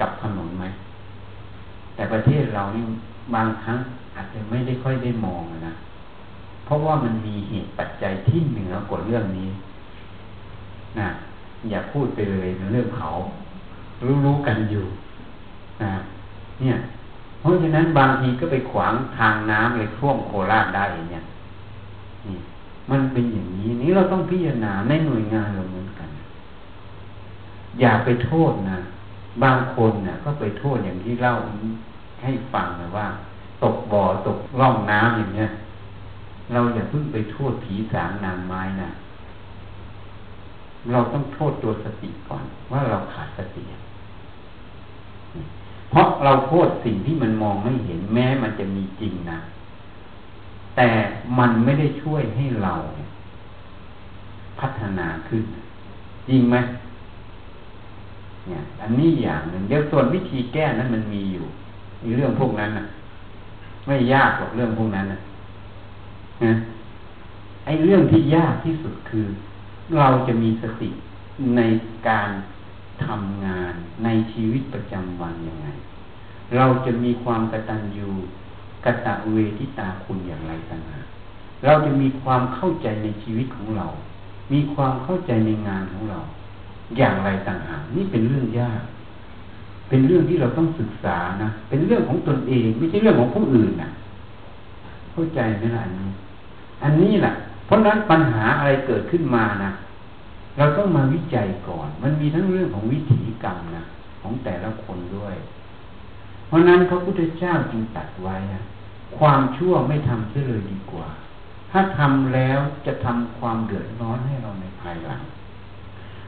[0.00, 0.64] กับถนนไหม
[1.94, 2.82] แต่ประเทศเรานี่
[3.34, 3.78] บางครั้ง
[4.14, 5.74] อาจจะไม่ได้ค่อยได้มองนะ
[6.64, 9.50] เพราะว่ามันมีเหตุปัจจัยที่เหนือกว่าเรื่องนี้
[10.98, 11.08] นะ
[11.70, 13.10] อย่าพูดไปเลยเรื่องเขา
[14.06, 14.84] รู้รู้กันอยู่
[15.82, 15.92] นะ
[16.60, 16.76] เนี่ย
[17.40, 21.22] เพราะฉะนั้นบางทีก็ไปขวางทางน้ำเลยท่วมโคราชได้เนี่ย
[22.26, 22.36] นี่
[22.90, 26.08] มันเป็นอย่างนี้นี้เราต้องพิจารณาในหน่วยงานเราเหมือนกัน
[27.80, 28.78] อย่าไปโทษนะ
[29.42, 31.34] บางคนเนี่ยก็ไปโทษอย่างที่เล่า
[32.22, 33.06] ให้ฟังนะว่า
[33.62, 35.48] ตกบ่อตกร่องน้ำอย่างเนี้ย
[36.52, 38.90] เราอย่าเพิ่งไปโทษผีสางนางไม้นะ
[40.92, 43.62] เราต้องโทษตัวสติก่อนว่าเราขาดสติ
[45.90, 49.38] เพราะเราโทษสิ่งที่มันมองไม่เห็นแม้มันจะมีจริงนะ
[50.76, 50.88] แต่
[51.38, 52.74] มันไม่ได้ช่วยให้เรา
[54.60, 55.42] พัฒนาขึ้น
[56.28, 56.56] จริงไหม
[58.48, 61.44] เนี่ย อันนี้อย่างหนึ่งเดี๋ยวส่วนวิธีแก้นั้นมันมีอยู่
[62.00, 62.84] ในเรื่องพวกนั้นนะ
[63.86, 65.18] ไม่ยากหรอกเรื่องพวกนั้นนะ
[66.44, 66.52] นะ
[67.64, 69.26] ไอ้เรื่องที่ยากที่สุดคือ
[69.96, 70.88] เราจะมีสติ
[71.56, 71.60] ใน
[72.08, 72.30] การ
[73.06, 73.74] ทำงาน
[74.04, 75.68] ในชีวิตประจำวันยังไง
[76.56, 78.10] เราจะมีความกตัญญู
[78.84, 81.06] กตะเวทิตาคุณอย่างไรต่างหาก
[81.64, 83.86] เราจะมีความเข้าใจในชีวิตของเรา
[84.52, 86.20] มีความเข้าใจในงานของเรา
[86.96, 88.82] อย่างไรต่างหากนี่เป็นเรื่องยาก
[89.88, 93.90] เป็นเรื่องที่เราต้องศึกษานะ เป็นเรื่องของตนเอง ไม่ใช่เรื่องของผู้อื่นนะ
[95.12, 96.10] เข้าใจไหมล่ะอันนี้
[96.82, 97.32] อันนี้แหละ
[97.66, 99.70] เพราะนั้นปัญหาอะไรเกิดขึ้นมานะ
[100.60, 103.84] เราต้องมาวิจัยก่อน มันมีทั้งเรื่องของวิถีกรรมนะ
[104.20, 105.34] ของแต่ละคนด้วย
[106.46, 108.36] เพราะนั้นพระพุทธเจ้าจึงตัดไว้
[109.18, 111.08] ความชั่วไม่ทำเสียเลยดีกว่า
[111.70, 115.22] ถ้าทำแล้วจะทำความเดือดร้อนให้เราในภายหลัง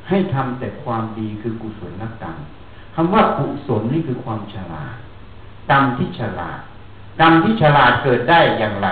[0.09, 2.37] ให้ทำแต่ความดีคือกุศลนักกรรม
[2.95, 4.97] คำว่ากุศลนี่คือความฉลาด
[5.71, 6.59] กรรมที่ฉลาด
[7.21, 8.89] กรรมที่ฉลาดเกิดได้อย่างไร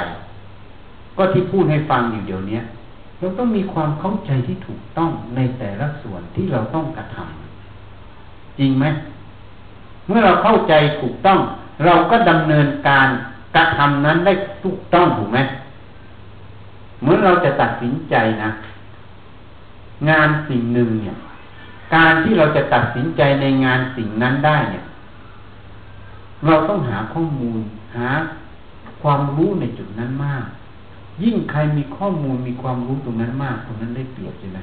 [1.17, 2.61] ก็ที่พูดให้ฟังอยู่เดี๋ยวนี้
[3.21, 8.85] เราต้องมีความเข้าใจที่ถูกต้องในแต่ละส่วนที่เราต้องกระทำจริงไหม
[10.07, 11.39] เมื่อเราเข้าใจถูกต้อง
[11.85, 13.09] เราก็ดำเนินการ
[13.57, 14.33] กระทำนั้นได้
[14.65, 15.39] ถูกต้องถูกไหม
[17.03, 18.51] เมื่อเราจะตัดสินใจนะ
[20.11, 21.17] งานสิ่งหนึ่งเนี่ย
[21.95, 24.85] การที่เราจะตัดสินใจในงานสิ่งนั้นได้เนี่ย
[26.47, 27.61] เราต้องหาข้อมูล
[27.97, 28.09] หา
[29.03, 30.45] ความรู้ในจุดนั้นมาก
[31.23, 34.59] ยิ่งใครมีข้อมูลมีความรู้ตรงนั้นมากตรงนั้นได้เปรียบใช่ไหม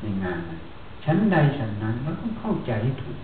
[0.00, 0.58] ในงานนั้น
[1.04, 3.18] ชั้นใดชั้นนั้นเราต้องเข้าใจให้ถูก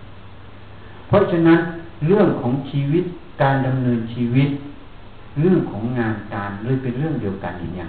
[1.07, 1.59] เพราะฉะนั้น
[2.07, 3.03] เรื่องของชีวิต
[3.41, 4.49] การดำเนินชีวิต
[5.39, 7.85] เรื่องของงานการเลยเป็นเรื่องเดียวกันอย่างนี้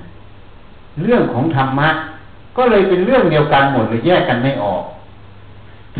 [1.02, 1.88] เรื่องของธรรมะ
[2.56, 4.82] ก็เลยเป็นเรื่องเดียวกันหมดเลยแยกกันไม่ออก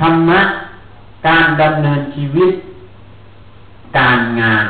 [0.01, 0.41] ธรรมะ
[1.29, 2.51] การดำเนินชีวิต
[3.99, 4.67] การงาน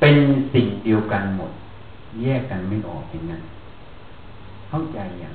[0.00, 0.16] เป็น
[0.52, 1.50] สิ่งเดียวกันหมด
[2.22, 3.42] แยกกันไม่ออกอย่างนั้น
[4.68, 5.34] เข้าใจอย่าง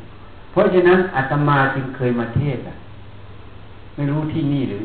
[0.51, 2.76] เพราะฉะนั้นอาตมาจึงเคยมาเทศอะ
[3.95, 4.84] ไม่รู้ที่นี่หรือ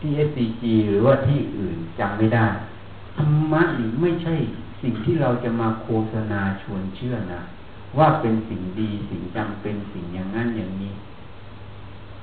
[0.00, 2.46] ที่เอสซีจีหรือว่าที่อื่นจำไม่ได้
[3.16, 4.34] ธรรมะนี่ไม่ใช่
[4.82, 7.40] สิ่งที่เราจะมาโฆษณาชวนเชื่อนะ
[7.98, 10.92] ว่าเป็นสิ่งดีสิ่งจำเป็นสิ่งอย่างนั้นอย่างนี้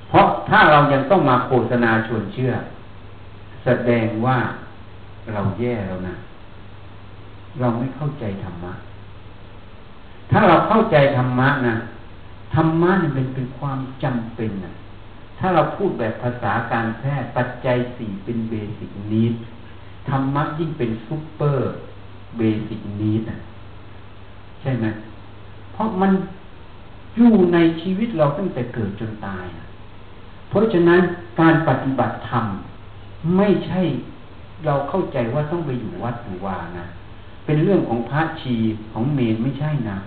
[0.09, 2.51] เพราะถ้าเรายังต้องมาโฆษณาชวนเชื่อ
[3.65, 4.37] แสดงว่า
[5.33, 6.15] เราแย่แล้วนะ
[7.59, 8.73] เราไม่เข้าใจธรรมะ
[10.31, 11.75] ถ้าเราเข้าใจธรรมะนะ
[12.55, 14.73] ธรรมะนี่เป็นเป็นความจำเป็นนะ
[15.39, 19.33] ถ้าเราพูดแบบภาษาการแพทย์ปัจจัยสี่เป็นเบสิกนิด
[20.09, 21.71] ธรรมะยิ่งเป็นซุปเปอร์
[22.37, 23.21] เบสิกนีด
[24.61, 24.85] ใช่ไหม
[25.73, 26.11] เพราะมัน
[27.15, 29.45] อยู่ในชีวิตเราตั้งแต่เกิดจนตาย
[30.49, 31.01] เพราะฉะนั้น
[31.39, 32.45] การปฏิบัติธรรม
[33.37, 33.81] ไม่ใช่
[34.65, 36.85] เราเข้าใจว่าต้องไปอยู่วัดหรือวานะ
[37.45, 38.55] เป็นเรื่องของพระชี
[38.91, 39.97] ของเมนไม่ใช่นะ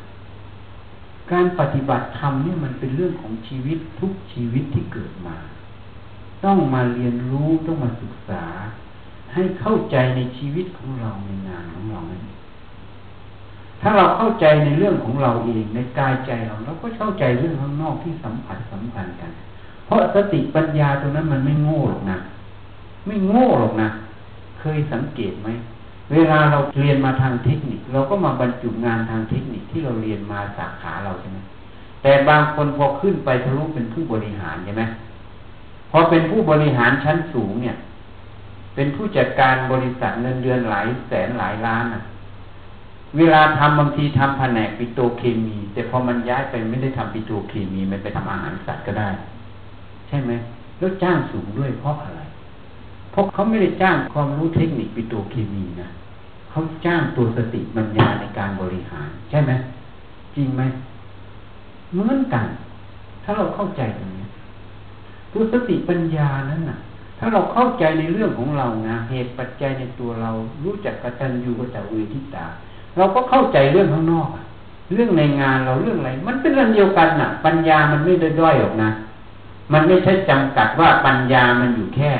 [1.33, 5.37] การปฏิบัติธรรมเนี่ยมันเป็นเรื่องของชีวิตทุกชีวิตที่เกิดมา
[6.45, 8.45] ต้องมาเรียนรู้ต้องมาศึกษา
[9.33, 12.23] ให้เข้าใจในชีวิตของเราในงานของเรานั้น
[13.81, 19.31] ถ้าเราเข้าใจในเรื่องของเราเองในกายใจเราเราก็เข้าใจเรื่องข้างนอกที่สัมผัสสัมพันธ์กัน
[19.87, 22.19] เพราะสติปัญญาตรงนั้นมันไม่โง่หรอกนะ
[23.07, 23.89] ไม่โง่หรอกนะ
[24.61, 25.49] เคยสังเกตไหม
[26.13, 31.39] เวลาเราเรียนมาทางเทคนิค เราก็มาบรรจุงานทางเทคนิคที่เราเรียนมาสาขาเราใช่ไหม
[32.03, 34.83] แต่บางคนพอขึ้นไปทะลุเป็นผู้บริหารใช่ไหม
[35.91, 37.77] พอเป็นผู้บริหารชั้นสูงเนี่ย
[38.75, 42.03] เป็นผู้จัดการบริษัทเงินเดือนหลายแสนหลายล้านอะ
[43.17, 49.09] เวลาทำบางทีทำแผนกปิโตเคมี แต่พอมันย้ายไปไม่ได้ทำปิโตเคมี มันไปทำอาหารสัตว์ก็ได้
[50.09, 50.33] ใช่ไหม
[50.79, 52.21] แล้วจ้างสูงด้วยเพราะอะไร
[53.13, 55.89] เพราะเขาไม่ได้จ้างความรู้เทคนิคปิโตเคมีนะ
[56.59, 59.53] เขาจ้างตัวสติปัญญาในการบริหาร ใช่ไหม
[60.37, 60.63] จริงไหม
[61.93, 62.47] เหมือนกัน
[63.25, 64.27] ถ้าเราเข้าใจตรงนี้
[65.33, 66.77] ตัวสติปัญญานั้นน่ะ
[67.19, 70.31] ถ้าเราเข้าใจในเรื่องของเรานะเหตุปัจจัยในตัวเรา
[70.65, 72.47] รู้จักกตัญญูกตเวทิตา
[72.97, 74.29] เราก็เข้าใจเรื่องข้างนอก
[74.95, 78.91] เรื่องในงานเราเรื่องอะไร มันเป็นเรื่องเดียวกันน่ะ ปัญญามันไม่ได้ด้อยหรอกนะ
[79.73, 82.13] มันไม่ใช่จำกัดว่าปัญญามันอยู่แค่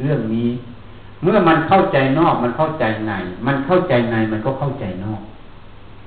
[0.00, 0.48] เรื่องนี้
[1.22, 3.12] เมื่อมันเข้าใจนอกมันเข้าใจใน
[3.46, 5.20] มันเข้าใจในมันก็เข้าใจนอก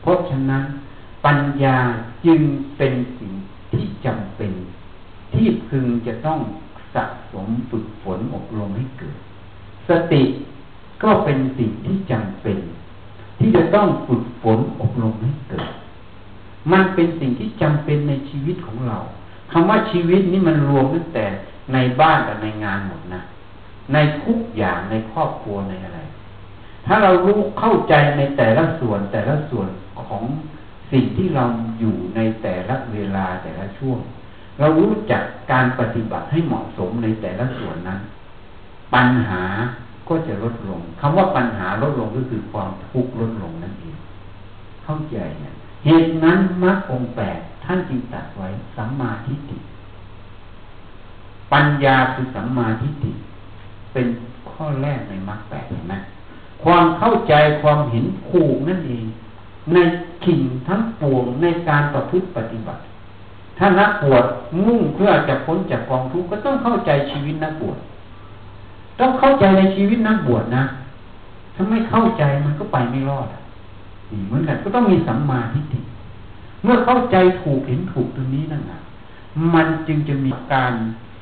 [0.02, 0.64] เพราะฉะนั้น
[1.26, 1.78] ปัญญา
[2.26, 2.42] จึง
[2.78, 3.32] เป็นสิ่ง
[3.72, 4.52] ที่จำเป็น
[5.34, 6.40] ที่พึงจะต้อง
[6.94, 9.18] สะสมฝึกฝนอบรมให้เกิด
[9.90, 10.24] สติ
[11.04, 12.58] ก็เป็นสิ่งที่จำเป็น
[13.40, 15.72] ที่จะต้องฝึกฝนอบรมให้เกิด
[16.72, 18.98] มันเป็นสิ่งที่จำเป็นในชีวิตของเรา
[19.52, 21.26] คำว่าชีวิตนี้มันรวมตั้งแต่
[21.74, 23.22] ในบ้านกับในงานหมดนะ
[23.94, 26.00] ในทุกอย่างในครอบครัวในอะไร
[26.86, 29.68] ถ้าเรารู้เข้าใจในแต่ละส่วนแต่ละส่วน
[30.08, 30.24] ของ
[30.92, 31.46] สิ่งที่เรา
[31.80, 34.00] อยู่ในแต่ละเวลาแต่ละช่วง
[34.60, 38.00] เรารู้จักการปฏิบัติให้เหมาะสมในแต่ละส่วนนั้น
[38.94, 39.44] ปัญหา
[40.10, 43.98] ก็จะลดลงคำว่าปัญหาลดลงก็คือความทุกข์ลดลงนั่นเอง
[44.84, 45.54] เข้าใจเนี่ย
[45.86, 49.58] เหตุนั้นมรรคองแปดท่านจึงตัดไว้สัมมาทิฏฐิ
[51.54, 53.12] ปัญญาคือสัมมาทิฏฐิ
[53.96, 54.08] เป็น
[54.52, 55.96] ข้อแรกในมรรคแปดเห็นไหม
[56.64, 59.06] ความเข้าใจความเห็นผูกนั่นเอง
[59.74, 59.78] ใน
[60.26, 62.82] ขิงทั้งปวงในการประพฤติปฏิบัติ
[63.58, 64.26] ถ้านักบวช
[64.66, 67.78] มุ่งเพื่อจะพ้นจากกองทุกข์ก็ต้องเข้าใจชีวิตนักบวช
[69.00, 70.64] ต้องเข้าใจในชีวิตนักบวชนะ
[71.56, 73.28] ถ้าไม่เข้าใจมันก็ไปไม่รอด
[74.26, 75.80] เหมือนกันก็ต้องมีสัมมาทิฏฐิ
[76.64, 78.82] เมื่อเข้าใจถูกเห็นถูกตรงนี้นั่นแหละ
[79.54, 80.74] มันจึงจะมีการ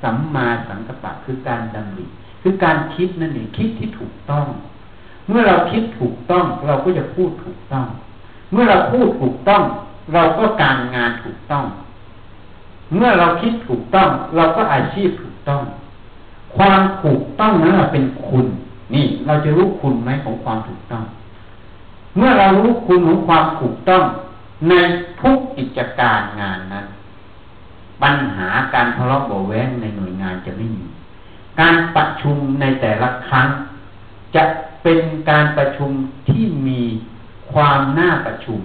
[0.03, 2.05] สัมมาสังกัปปะคือการดำริ
[2.43, 4.45] คือการคิดนั่นเองคิดที่ถูกต้อง
[5.29, 7.85] เมื่อเราคิดถูกต้อง เราก็จะพูดถูกต้อง
[8.51, 9.63] เมื่อเราพูดถูกต้อง
[10.13, 11.65] เราก็การงานถูกต้อง
[12.95, 15.61] เมื่อเราคิดถูกต้อง เราก็อาชีพถูกต้อง
[16.57, 18.45] ความถูกต้องนั้นเป็นคุณ
[18.93, 21.03] นี่ เราจะรู้คุณไหมของความถูกต้อง
[22.17, 24.03] เมื่อเรารู้คุณของความถูกต้อง
[24.69, 24.73] ใน
[25.21, 26.85] ทุกกิจการงานนั้น
[28.01, 30.85] ปัญหาการทะเลาะเบาแว้งในหน่วยงานจะไม่มี
[31.61, 33.47] การประชุมในแต่ละครั้ง
[34.35, 34.43] จะ
[34.83, 34.99] เป็น
[35.29, 35.91] การประชุม
[36.29, 36.81] ที่มี
[37.53, 38.61] ความน่าประชุม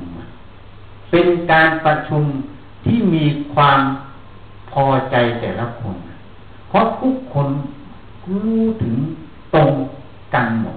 [1.11, 2.25] เป็นการประชุม
[2.85, 3.25] ที่มี
[3.55, 3.81] ความ
[4.71, 5.97] พอใจแต่ละคน
[6.69, 7.49] เพราะทุกคน
[8.43, 8.97] รู้ถึง
[9.55, 9.73] ตรง
[10.35, 10.77] กันหมด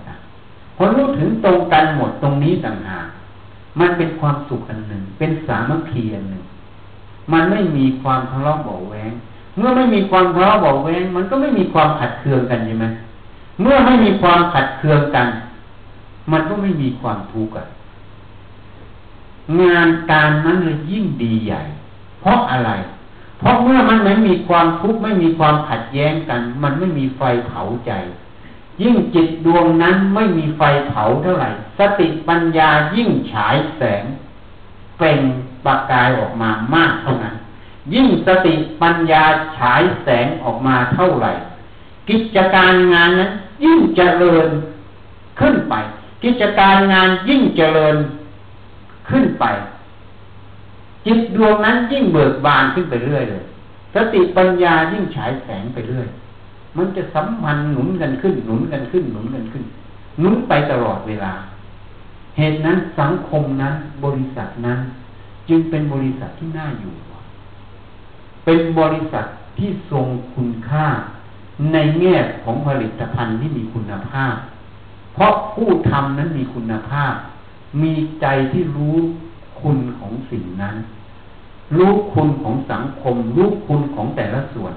[0.77, 3.07] พอรู้ถึงตรงกันหมดตรงนี้ต่างหาก
[3.79, 6.43] มันเป็นความสุขอันหนึ่ง เป็นสามัคคีอันหนึ่ง
[7.31, 9.11] มันไม่มีความทะเลาะเบาแหวง
[9.57, 12.85] เมื่อไม่มีความทะเลาะเบาแวงมันก็ไม่มีความขัดเคืองกันใช่ไหม
[13.61, 15.27] เมื่อไม่มีความขัดเคืองกัน
[16.31, 17.67] มันก็ไม่มีความทุกข์กัน
[19.61, 21.61] งานการนั้นเลยยิ่งดีใหญ่
[22.21, 22.71] เพราะอะไร
[23.39, 27.91] เพราะเมื่อมันไม่มีความทุกข์ไม่มีความขัดแย้งกัน มันไม่มีไฟเผาใจ
[28.81, 34.03] ยิ่งจิตดวงนั้นไม่มีไฟเผาเท่าไหร่ สติปัญญายิ่งฉายแสง
[34.97, 35.21] เปล่ง
[35.65, 37.35] ประกายออกมามากเท่านั้น
[37.93, 39.23] ยิ่งสติปัญญา
[39.57, 41.31] ฉายแสงออกมาเท่าไหร่
[42.09, 43.31] กิจการงานนั้น
[43.63, 44.49] ยิ่งเจริญ
[45.39, 45.73] ขึ้นไป
[46.23, 47.95] กิจการงานยิ่งเจริญ
[49.09, 49.45] ขึ้นไป
[51.05, 53.43] จิตดวงนั้นยิ่งเบิกบานขึ้นไปเรื่อยเลย
[53.93, 56.07] สติปัญญายิ่งฉายแสงไปเรื่อย
[56.77, 59.63] มันจะสัมพันธ์หนุนกันขึ้น หนุนกันขึ้น หนุนกันขึ้น
[60.19, 61.33] หนุนไปตลอดเวลา
[62.37, 63.73] เหตุนั้นสังคมนั้น
[64.03, 64.79] บริษัทนั้น
[65.49, 66.93] จึงเป็นบริษัทที่น่าอยู่
[68.45, 69.25] เป็นบริษัท
[69.57, 70.85] ที่ทรงคุณค่า
[71.73, 74.35] ในแง่ของผลิตภัณฑ์ที่มีคุณภาพ
[75.13, 77.13] เพราะผู้ทำนั้นมีคุณภาพ
[77.81, 78.97] มีใจที่รู้
[79.61, 80.75] คุณของสิ่งนั้น
[81.77, 84.73] รู้คุณของสังคม รู้คุณของแต่ละส่วน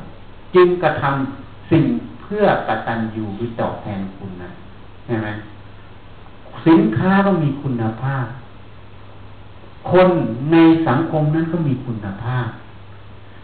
[0.54, 1.84] จึงกระทำสิ่ง
[2.20, 4.50] เพื่อกตัญญูหรือตอบแทนคุณนะ
[5.06, 5.28] ใช่ไหม
[6.66, 8.26] สินค้าก็มีคุณภาพ
[9.90, 10.08] คน
[10.52, 10.56] ใน
[10.88, 12.46] สังคมนั้นก็มีคุณภาพ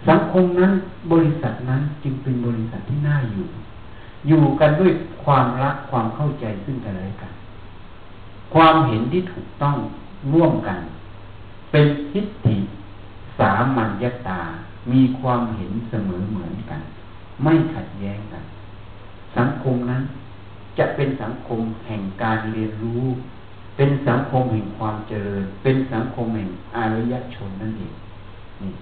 [0.08, 0.72] สังคมนั้น
[1.12, 3.48] บริษัทนั้นจึงเป็นบริษัทที่น่าอยู่
[4.28, 4.92] อยู่กันด้วย
[5.24, 7.32] ความรักความเข้าใจซึ่งกันและกัน
[8.54, 9.76] ความเห็นที่ถูกต้อง
[10.32, 10.80] ร่วมกัน
[11.70, 12.56] เป็นทิฏฐิ
[13.38, 14.40] สามัญญาตา
[14.92, 16.80] มีความเห็นเสมอเหมือนกัน
[17.42, 18.44] ไม่ขัดแย้งกัน
[19.36, 20.02] สังคมนั้น
[20.78, 23.04] จะเป็นสังคมแห่งการเรียนรู้
[23.76, 27.94] เป็นสังคมแห่งความเจริญ เป็นสังคมแห่งอารยชนนั่นเอง
[28.62, 28.72] นี่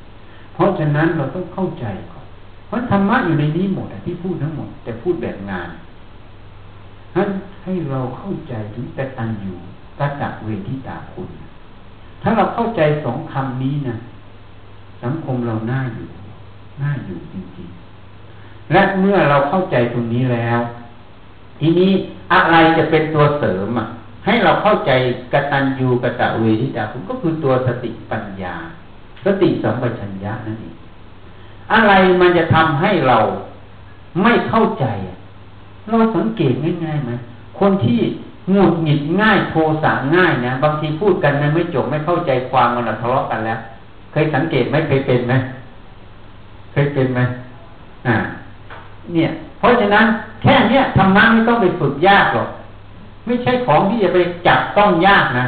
[0.59, 2.27] เพราะฉะนั้นเราต้องเข้าใจก่อน
[2.67, 5.69] เพราะธรรมะอยู่ในนี้หมดที่พูดทั้งหมด แต่พูดแบบงาน
[7.17, 7.29] นั้น
[7.65, 9.57] ให้เราเข้าใจถึงแต่ตันอยู่
[9.99, 11.29] กะจักเวทิตาคุณ
[12.23, 13.97] ถ้าเราเข้าใจสองคำนี้นะ
[15.03, 16.09] สังคมเราน่าอยู่
[16.83, 20.61] น่าอยู่จริงๆ และเมื่อเราเข้าใจตรงนี้แล้ว
[21.61, 21.91] ทีนี้
[22.33, 23.87] อะไรจะเป็นตัวเสริมอะ
[24.27, 24.91] ให้เราเข้าใจ
[25.33, 28.55] กตัญญูกตะเวทิตาคุณก็คือตัวสติปัญญา
[29.29, 30.74] สติสัมปชัญญะนั่นเอง
[31.72, 33.18] อะไรมันจะทำให้เรา
[34.22, 34.87] ไม่เข้าใจ
[35.89, 36.55] เราสังเกต
[36.85, 37.12] ง่ายๆไหม
[37.61, 38.01] คนที่
[38.51, 43.59] หงุดหงิดง่ายโทสะง่ายนะบางทีพูดกันนะไม่จบไม่เข้าใจความมันทะเลาะกันแล้ว
[44.12, 45.35] เคยสังเกตไหมเคยเป็นไหม
[46.72, 47.20] เคยเป็นไหม
[48.07, 48.16] อ่า
[49.12, 50.07] เนี่ย เพราะฉะนั้น
[50.43, 52.49] แค่เนี้ยธรรมะไม่ต้องไปฝึกยากหรอก
[53.26, 55.47] ไม่ใช่ของที่จะไปจับต้องยากนะ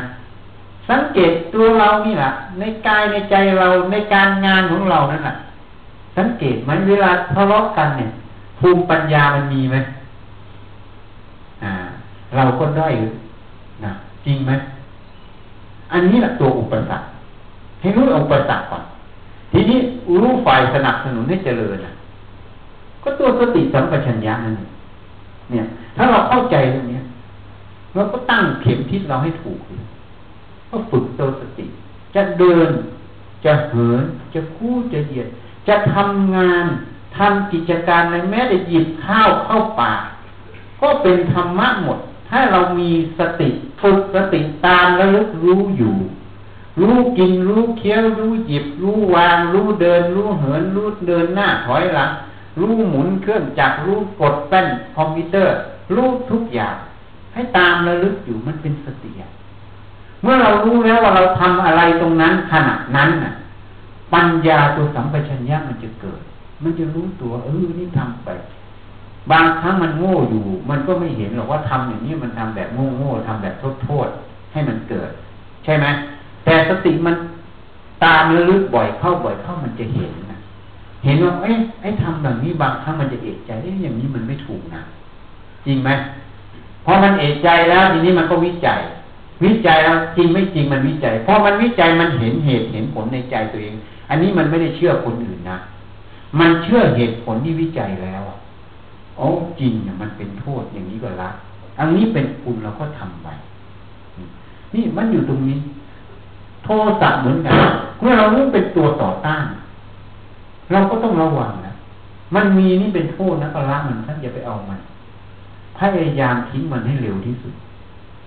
[0.90, 5.34] สังเกตตัวเรานี่แหละในกายในใจเราในการงานของเรานั่นแหละ
[6.16, 8.10] สังเกตไหมเวลาทะเลาะกันเนี่ย
[8.58, 9.76] ภูมิปัญญามันมีไหม
[11.62, 11.72] อ่า
[12.36, 12.88] เราก็ได้
[13.84, 13.92] นะ
[14.24, 14.52] จริงไหม
[15.92, 17.06] อันนี้แหละตัวอุปสรรค
[17.80, 18.82] ให้รู้อุปสรรคก่อน
[19.52, 19.78] ทีนี้
[20.22, 21.92] รู้ฝ่ายสนับสนุนให้เจริญนะ
[23.02, 24.54] ก็ตัวสติสัมปชัญญะนั่น
[25.50, 25.64] เนี่ย
[25.96, 27.00] ถ้าเราเข้าใจตรงนี้
[27.94, 29.58] เราก็ตั้งเข็มทิศเราให้ถูก
[30.70, 31.66] ก็ฝึกตัวสติ
[32.14, 32.70] จะเดิน
[33.44, 34.02] จะเหิน
[34.34, 35.28] จะคู่จะเหยียด
[35.68, 36.64] จะทำงาน
[37.16, 40.02] ทำกิจการในแม้แต่หยิบข้าวเข้าปาก
[40.80, 41.98] ก็เป็นธรรมะหมด
[42.28, 43.48] ถ้าเรามีสติ
[43.80, 45.08] ฝึกสติตามแล้ว
[45.44, 45.96] รู้อยู่
[46.80, 52.10] รู้กินรู้เคี้ยวรู้หยิบ รู้วาง รู้เดิน รู้เหิน รู้เดินหน้าถอยหลัง
[52.60, 54.66] รู้หมุนเครื่องจักรรู้กดแป้น
[54.96, 55.54] คอมพิวเตอร์
[55.94, 56.76] รู้ทุกอย่าง
[57.34, 59.29] ให้ตามระลึกอยู่มันเป็นสติอะ
[60.22, 63.32] เมื่อเรารู้แล้วว่าเราทำอะไรตรงนั้นขณะนั้นน่ะ
[64.14, 66.20] ปัญญาตัวสัมปชัญญะมันจะเกิด
[66.62, 68.28] มันจะรู้ตัวเออนี่ทำไป
[69.30, 74.08] บางครั้งมันโง่อยู่ มันก็ไม่เห็นหรอกว่าทำอย่างนี้มันทำแบบโง่โง่ทำแบบโทษโทษ
[74.52, 75.10] ให้มันเกิด
[75.64, 75.86] ใช่ไหม
[76.44, 77.14] แต่สติมัน
[78.04, 80.38] ตามระลึกบ่อยเข้าบ่อยเข้ามันจะเห็นนะ
[81.04, 81.50] เห็นว่าเอ้
[81.82, 84.80] ไอ้ทำแบบนี้บางครั้งมันจะเอกใจเอ้อย่างนี้มันไม่ถูกนะ
[85.66, 85.90] จริงไหม
[86.84, 88.80] พอมันเอกใจแล้วทีนี้มันก็วิจัย
[89.44, 93.74] วิจัยแล้วจริงไม่จริงมันวิจัยพอมันวิจัยมันเห็นเหตุเห็นผลในใจตัวเอง
[94.08, 95.58] อันนี้มันไม่ได้เชื่อคนอื่นนะ
[96.40, 98.22] มันเชื่อเหตุผลที่วิจัยแล้ว
[99.16, 99.26] โอ้
[99.60, 101.30] จริงเนี่ยมันเป็นโทษอย่างนี้ก็ละ
[101.78, 103.28] อันนี้เป็นคุณเราก็ทำไป
[104.74, 105.58] นี่มันอยู่ตรงนี้
[106.64, 106.68] โท
[107.00, 107.54] สะเหมือนกัน
[108.00, 109.44] เมื่อเรารู้เป็นตัวต่อต้าน
[110.72, 111.74] เราก็ต้องระวังนะ
[112.34, 114.80] มันมีนี่เป็นโทษนะก็ละมันท่านอย่าไปเอามัน
[115.78, 117.54] พยายามทิ้งมันให้เร็วที่สุด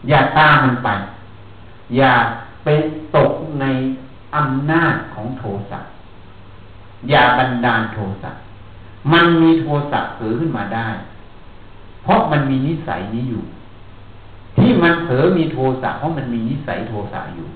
[0.10, 0.90] อย่าตามมันไป
[1.98, 2.14] อย่า
[2.64, 2.68] ไป
[3.16, 3.32] ตก
[3.62, 3.66] ใน
[4.36, 5.80] อำนาจของโทสะ
[7.10, 8.32] อย่าบันดาลโทสะ
[9.14, 10.88] มันมีโทสะเกิดขึ้นมาได้
[12.04, 13.44] เพราะมันมีนิสัยนี้อยู่
[14.58, 17.48] ที่มันเผลอมีโทสะเพราะมันมีนิสัยโทสะอยู่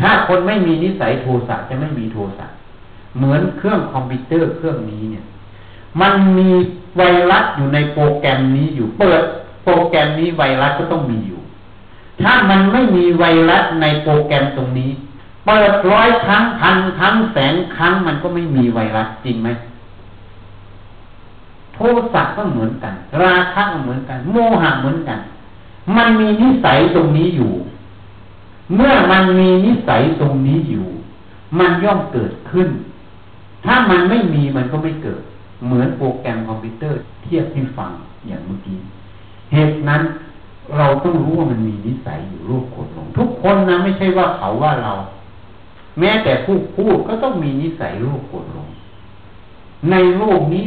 [0.00, 2.46] ถ้าคนไม่มีนิสัยโทสะจะไม่มีโทสะ
[3.16, 5.24] เหมือนเครื่องคอมพิวเตอร์เครื่องนี้เนี่ย
[6.00, 6.50] มันมี
[6.96, 9.22] ไวรัสอยู่ในโปรแกรมนี้อยู่ เปิด
[9.64, 11.40] โปรแกรมนี้ไวรัสก็ต้องมีอยู่
[12.20, 14.90] ถ้ามันไม่มีไวรัสในโปรแกรมตรงนี้
[15.46, 19.48] เปิดร้อยครั้งพันครั้งแสนครั้งมันก็ไม่มีไวรัสจริงไหม
[21.74, 21.78] โท
[22.12, 25.18] สะก็เหมือนกัน ราคะก็เหมือนกัน โมหะเหมือนกัน
[25.96, 27.52] มันมีนิสัยตรงนี้อยู่
[28.76, 30.86] เมื่อมันมีนิสัยตรงนี้อยู่
[31.58, 32.68] มันย่อมเกิดขึ้น
[33.64, 35.22] ถ้ามันไม่มีมันก็ไม่เกิด
[35.66, 37.90] เหมือนโปรแกรมคอมพิวเตอร์เทียบให้ฟัง
[38.26, 38.78] อย่างเมื่อกี้
[39.52, 40.02] เหตุนั้น
[40.78, 44.92] เราต้องรู้ว่ามันมีนิสัยอยู่รูปขดลง ทุกคนนะไม่ใช่ว่าเขาว่าเรา
[45.98, 48.68] แม้แต่ผู้พูดก็ต้องมีนิสัยโลภโกรธหลง
[49.90, 50.64] ในโลกนี้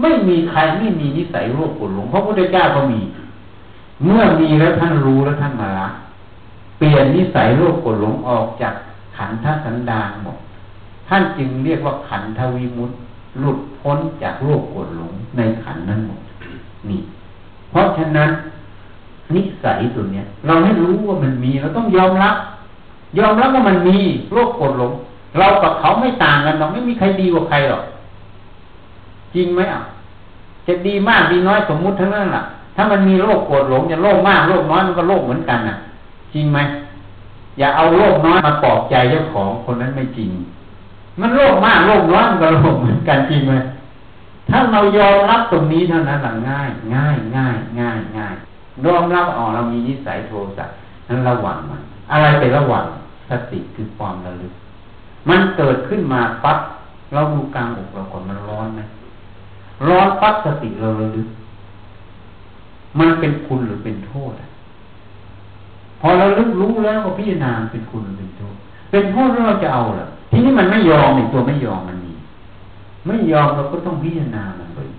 [0.00, 3.00] ไม่มีใครไม่มีนิสัยโลภโกรธหลงเพราะพระพุทธเจ้าก็มี
[4.04, 5.88] เมื่อมีแล้วท่านรู้แล้วท่านมาละ
[6.78, 8.74] เปลี่ยนนิสัยโลภโกรธหลงออกจาก
[9.16, 10.38] ขันธสันดานหมด
[11.08, 12.96] ท่านจึงเรียกว่าขันธวิมุตติ
[13.40, 16.20] หลุดพ้นจากโลภโกรธหลงในขันนั้นหมด
[16.88, 17.00] นี่
[17.70, 18.30] เพราะฉะนั้น
[19.34, 22.36] นิสัยตัวเนี้ยเราให้รู้ว่ามันมีเราต้องยอมรับ
[23.18, 23.96] ยอมรับว่ามันมี
[24.32, 24.92] โลภโกรธหลง
[25.38, 27.82] เรากับเขาไม่ต่างกันหรอกไม่มีใครดีกว่าใครหรอก
[29.34, 29.82] จริงไหมอะ
[30.66, 32.42] จะดีมากดีน้อยสมมุติทั้งนั้นแหละ
[32.76, 35.76] ถ้ามันมีโลภโกรธหลงจะโลภมากโลภน้อยมันก็โลภเหมือนกันน่ะ
[36.34, 36.58] จริงไหม
[37.58, 40.30] อย่าเอาโลภน้อยมาปลอบใจเจ้าของคนนั้นไม่จริง
[41.20, 43.54] มันโลภมากโลภน้อยมันก็โลภเหมือนกันจริงไหม
[44.50, 48.34] ถ้าเรายอมรับตรงนี้เท่านั้นหละง่าย ง่ายง่ายง่ายง่าย
[48.86, 50.66] ยอมรับอ๋อเรามีนิสัยโทสะ
[51.08, 52.86] นั้นระวังมัน อะไรไประวัง
[53.28, 54.52] สติคือความระลึก
[55.28, 56.58] มันเกิดขึ้นมาปั๊บ
[57.12, 58.80] เราดูกลางอกเราก่อนมันร้อนไหม
[59.88, 61.28] ร้อนปั๊บสติเราระลึก
[62.98, 64.32] มันเป็นคุณหรือเป็นโทษ
[66.00, 68.54] พอเราลึกรู้แล้วก็พิจารณาเป็นคุณหรือเป็นโทษ
[68.90, 72.12] เป็นโทษเราจะเอาเหรอทีนี้มันไม่ยอมในตัวไม่ยอมมันมี
[73.06, 74.97] ไม่ยอมเราก็ต้องพิจารณามันบ่อยๆ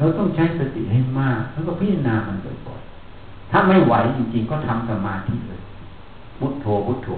[0.00, 5.62] เราต้องใช้สติให้มาก แล้วก็พิจารณามันบ่อยๆถ้าไม่ไหวจริงๆ ก็ทำสมาธิเลย
[6.38, 7.08] พุทโธพุทโธ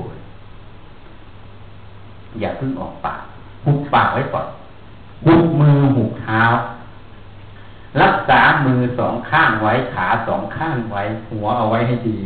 [2.41, 3.21] อย่าเพิ่งออกปาก
[3.65, 4.47] หุบปากไว้ก่อน
[5.25, 6.43] หุบมือหุบเท้า
[8.03, 12.21] รักษามือสองข้างไว้ขาสองข้างไว้ หัวเอาไว้ให้ดี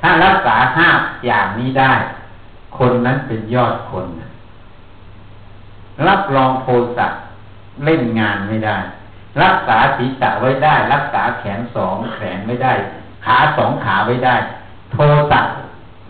[0.00, 0.88] ถ้ารักษาห้า
[1.26, 1.92] อย่างนี้ได้
[2.78, 4.06] คนนั้นเป็นยอดคน
[6.06, 7.08] รับรองโทสะ
[7.84, 8.76] เล่นงานไม่ได้
[9.42, 12.72] รักษาศีรษะไว้ได้ รักษาแขนสองแขนไม่ได้
[13.24, 14.34] ขาสองขาไว้ได้
[14.92, 14.96] โท
[15.30, 15.40] สะ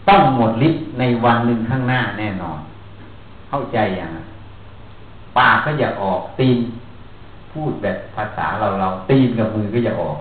[0.08, 2.58] ต้องหมดฤทธิ์ในวันหนึ่งข้างหน้าแน่นอน
[3.48, 4.10] เข้าใจอย่าง
[5.38, 6.58] ปากก็อย่าออกตีน
[7.52, 10.18] พูดแบบภาษาเราเราตีนกับมือก็อย่าออก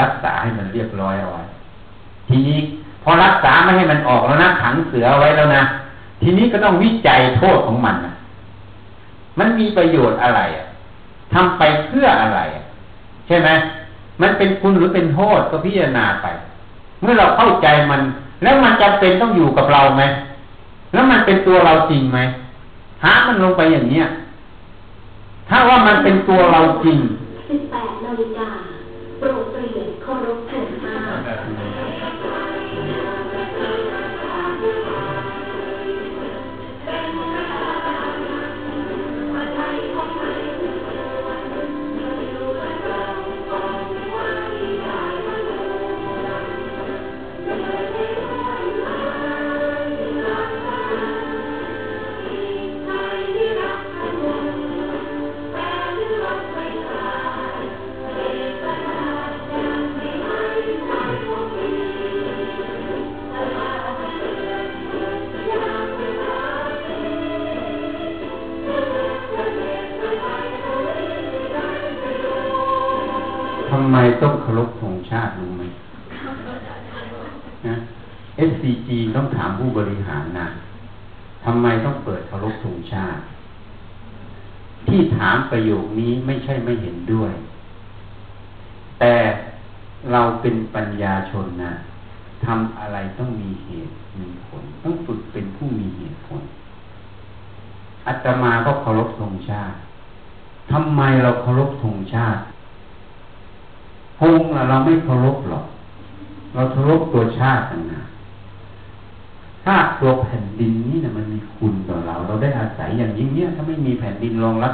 [0.00, 1.42] รักษาให้มันเรียบร้อยเอาไว้
[2.28, 2.58] ทีนี้
[3.02, 5.62] พอรักษาไม่ให้มันออกแล้วนะขังเสือไว้แล้วนะ
[6.22, 8.12] ทีนี้ก็ต้องวิจัยโทษของมันนะ
[9.38, 10.66] มันมีประโยชน์อะไรอะ
[11.34, 12.40] ทำไปเพื่ออะไร
[13.26, 13.48] ใช่ไหม
[14.22, 16.26] มันเป็นคุณหรือเป็นโทษก็พิจารณาไป
[17.00, 18.00] เมื่อเราเข้าใจมัน
[18.42, 20.02] แล้วมันจำเป็นต้องอยู่กับเราไหม
[20.92, 22.18] แล้วมันเป็นตัวเราจริงไหม
[23.04, 24.06] หามันลงไปอย่างเนี้ย
[25.48, 26.98] ถ้าว่ามันเป็นตัวเราจริง
[27.48, 28.48] สิบแปดนาฬิกา
[29.18, 30.94] โปรดเปลี่ยนเคารพธงชา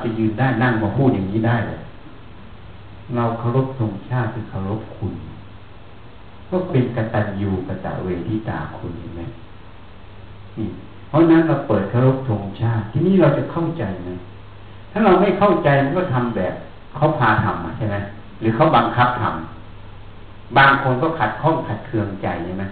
[0.09, 1.81] จะยืนได้นั่งมาพูดอย่างนี้ได้เลย
[3.17, 5.15] เราเคารพธงชาติคือเคารพคุณ
[6.51, 9.23] ก็เป็นกตัญญูกตะเวทิตาคุณเห็นไหม
[11.09, 14.11] เพราะนั้นเราเปิดเคารพธงชาติ ที่นี้เราจะเข้าใจไหม
[14.93, 16.55] ถ้าเราไม่เข้าใจมันก็ทำแบบ
[16.97, 17.97] เขาพาทำใช่ไหม
[18.41, 22.65] หรือเขาบังคับทำบางคนก็ขัดข้องขัดเคืองใจใช่ไหม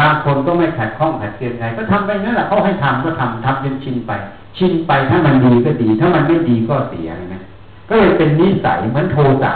[0.00, 4.12] บางคนก็ไม่ขัดข้องขัดเคืองใจก็ทำไปนั่นแหละเขาให้ทำก็ทำทำจนชินไป
[4.56, 7.42] ชินไปถ้ามันดีก็ดี ถ้ามันไม่ดีก็เสียนะ
[7.88, 9.52] ก็เลยเป็นนิสัยเหมือนโทสะ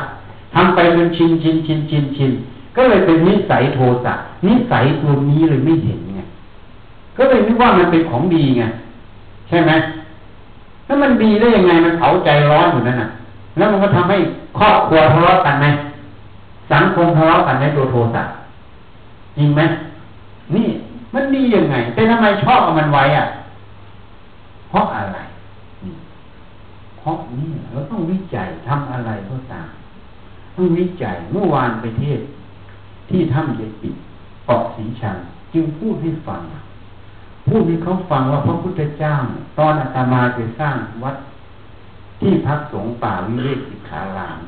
[0.54, 2.32] ทำไปจนชินชินชินชินชิน
[2.76, 4.12] ก็เลยเป็นนิสัยโทสะ
[4.46, 6.20] นิสัยตัวนี้เลยไม่เห็นไง
[7.16, 8.64] ก็เลยนึกว่ามันเป็นของดีไง
[9.48, 9.72] ใช่ไหม
[10.86, 13.08] ถ้ามันดีได้ยังไงมันเผาใจร้อนอยู่นั่นน่ะ
[13.56, 14.18] แล้วมันก็ทำให้
[14.58, 15.66] ครอบครัวทะเลาะกันไหม
[16.72, 18.22] สังคมทะเลาะกันในตัวโทสะ
[19.36, 19.60] จริงไหม
[20.54, 20.66] นี่
[21.14, 23.26] มันดียังไงแต่ทำไมชอบเอามันไว้อะ
[24.68, 25.18] เพราะอะไร
[26.98, 29.70] เพราะนี่เราต้องวิจัยทำอะไรก็ตาม
[30.56, 32.20] ต้องวิจัยเมื่อวานไปเทศ
[33.08, 33.94] ที่ถ้ำเยปิด
[34.48, 35.16] ปอกสีชัง
[35.52, 36.40] จึงพูดให้ฟัง
[37.48, 39.14] พูดให้เขาฟังว่าพระพุทธเจ้า
[39.58, 41.16] ตอนอาตมาไปสร้างวัด
[42.20, 44.38] ที่พักสงฆ์ป่าวิเวกสิขาราม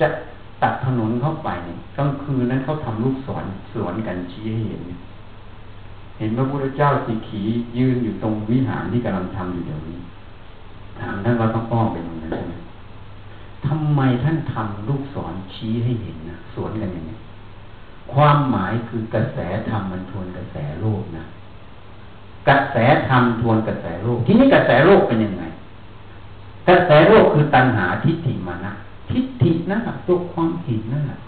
[0.00, 0.06] จะ
[0.62, 1.50] ตัดถนนเข้าไป
[1.96, 4.82] กลางคืนนั้นเขาทำลูกศรสวนกันชี้ให้เห็น
[6.18, 7.42] เห็นพระพุทธเจ้าสีขี
[7.78, 9.98] ยืนอยู่ตรงวิหารที่กำลังทำอยู่เดี๋ยวนี้
[11.00, 12.54] ถามท่านว่าต้องป้องเป็นย่างนั้นใช่ไหม
[13.66, 17.16] ทำไมท่านทำลูกศรชี้ให้เห็นนะสวนกันอย่างนี้
[18.12, 19.38] ความหมายคือกระแส
[19.68, 21.24] ธรรมมันทวนกระแสโลกนะ
[22.48, 22.76] กระแส
[23.08, 25.44] ธรรมทวนกระแสโลก ที่นี้กระแสโลกเป็นยังไง
[26.68, 28.72] กระแสโลกคือตัณหาทิฏฐิมานะ
[29.10, 29.76] ทิฏฐินะ
[30.08, 31.18] ตัวความเห็นนั่นแหละ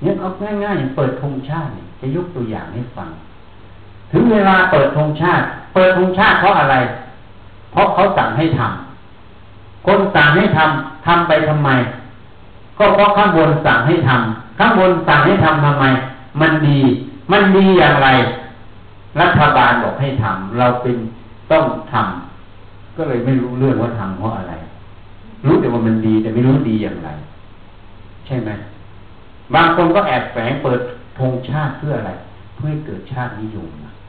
[0.00, 0.28] เนี่ยเอา
[0.64, 1.70] ง่ายๆเปิดธงชาติ
[2.00, 3.08] จะยกตัวอย่างให้ฟัง
[4.12, 5.44] ถึงเวลาเปิดธงชาติ
[5.74, 6.76] เปิดธงชาติเพราะอะไร
[7.72, 11.70] เพราะเขาสั่งให้ทำคนสั่งให้ทำทำไปทำไม
[12.78, 15.84] ก็เพราะข้างบนสั่งให้ทำข้างบนสั่งให้ทำทำไม
[16.40, 16.78] มันดี
[17.32, 18.08] มันดีอย่างไร
[19.20, 20.96] รัฐบาลบอกให้ทำเราเป็น
[21.52, 24.54] ต้องทำก็เลยไม่รู้เรื่องว่าทำเพราะอะไร
[25.44, 27.10] รู้แต่ว่ามันดีแต่ไม่รู้ดีอย่างไร
[28.26, 28.50] ใช่ไหม
[29.54, 30.80] บางคนก็แอบแฝงเปิด
[31.18, 32.12] ธงชาติเพื่ออะไร
[32.56, 33.99] เพื่อให้เกิดชาตินิยมใ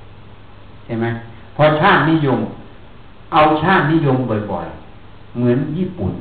[0.91, 1.07] ช่ไหม
[1.55, 2.39] พอชาตินิยม
[3.33, 4.17] เอาชาตินิยม
[4.51, 6.13] บ่อยๆ เหมือนญี่ปุ่น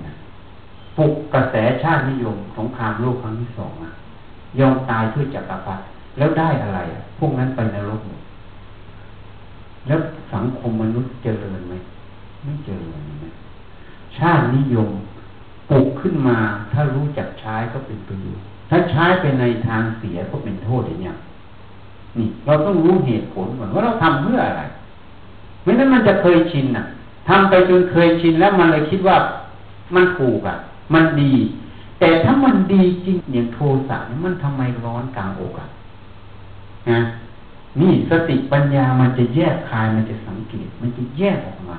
[0.97, 3.73] ปลุกกระแสชาตินิยมสงครามโลกครั้งที่สอง
[4.59, 5.83] ยอมตายเพื่อจักรพรรดิ
[6.19, 8.03] แล้วได้อะไรอะพวกนั้นไปในโลก
[9.87, 9.99] แล้ว
[10.35, 11.75] สังคมมนุษย์เจริญไหม
[12.45, 13.27] ไม่เจริญไหม
[14.19, 14.89] ชาตินิยม
[15.71, 16.39] ปลุกขึ้นมา
[16.73, 21.13] ถ้ารู้จักใช้ก็เป็นประโยชน์ถ้าใช้ไปในทางเสียก็เป็นโทษอย่างนี้
[22.19, 24.63] นี่เราต้องรู้เหตุผลก่อนว่าเราทำเพื่ออะไร
[25.63, 26.85] ไม่นั้นมันจะเคยชินอะ
[27.29, 29.17] ทำไปจนเคยชินแล้วมันเลยคิดว่า
[29.95, 30.57] มันถูกอะ
[30.95, 31.33] มันดี
[32.01, 33.59] แต่ถ้ามันดีจริงอย่างโท
[33.89, 35.69] สะมันทำไมร้อนกลางอกอะ
[36.91, 37.01] นะ
[37.81, 41.79] นี่สติปัญญามันจะแยกคายมันจะสังเกต มันจะแยกออกมา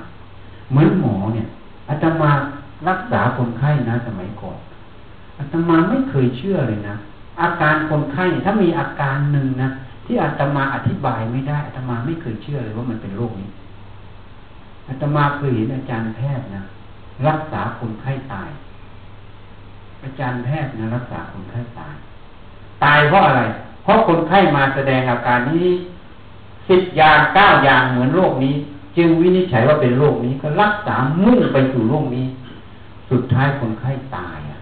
[0.72, 1.48] เหมือนหมอเนี่ย
[1.90, 2.32] อาตมา
[2.90, 4.58] รักษาคนไข้นะ สมัยก่อน
[5.38, 6.96] อาตมาไม่เคยเชื่อเลยนะ
[7.42, 9.70] อาการคนไข้ถ้ามีอาการหนึ่งนะ
[10.06, 13.50] ที่อาตมาอธิบายไม่ได้อาตมาไม่เคยเชื่อเลยว่ามันเป็นโรคนี้
[14.88, 16.64] อาตมาเคยเห็นอาจารย์แพทย์นะ
[17.28, 18.50] รักษาคนไข้ตาย
[20.04, 21.96] อาจารย์แพทย์นะรักษาคนไข้ตาย
[22.84, 23.42] ตายเพราะอะไร
[23.84, 25.68] เพราะคนไข้มาแสดงอาการนี้
[26.70, 28.56] สิบอย่างเก้าอย่างเหมือนโรคนี้
[28.98, 32.26] จึงวินิจฉัยว่าเป็นโรคนี้ก็รักษามุ่งไปสู่โรคนี้
[33.10, 34.60] สุดท้ายคนไข้ตายอะ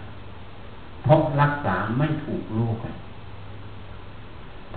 [1.04, 2.99] เพราะรักษาไม่ถูกโรคเลยเพ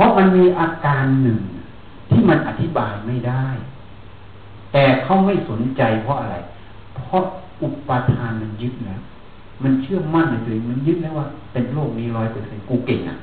[0.02, 1.38] ราะมันมีอาการหนึ่ง
[2.10, 3.46] ที่มันอธิบายไม่ได้
[4.72, 6.36] แต่เขาไม่สนใจเพราะอะไร
[6.94, 7.22] เพราะ
[7.62, 9.00] อุปาทานมันยึดแล้ว
[9.62, 13.16] มันเชื่อมั่นในตัวเองมันยึดแล้วว่า เป็นโรคนี้ร้อยเปอร์เซ็นกูเก่งอะ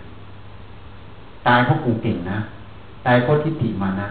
[1.47, 2.39] ตายเพราะกูเก่งนะ
[3.05, 4.09] ตายเพราะทิฏฐิมานะ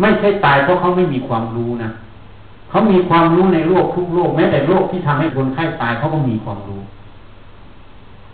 [0.00, 1.90] ไม่ใช่ตายเพราะเขาไม่มีความรู้นะ
[2.70, 6.82] เขามีความรู้ในโลกทุกโลกแม้แต่โลกที่ทำให้คนไข้ตายเขาก็มีความรู้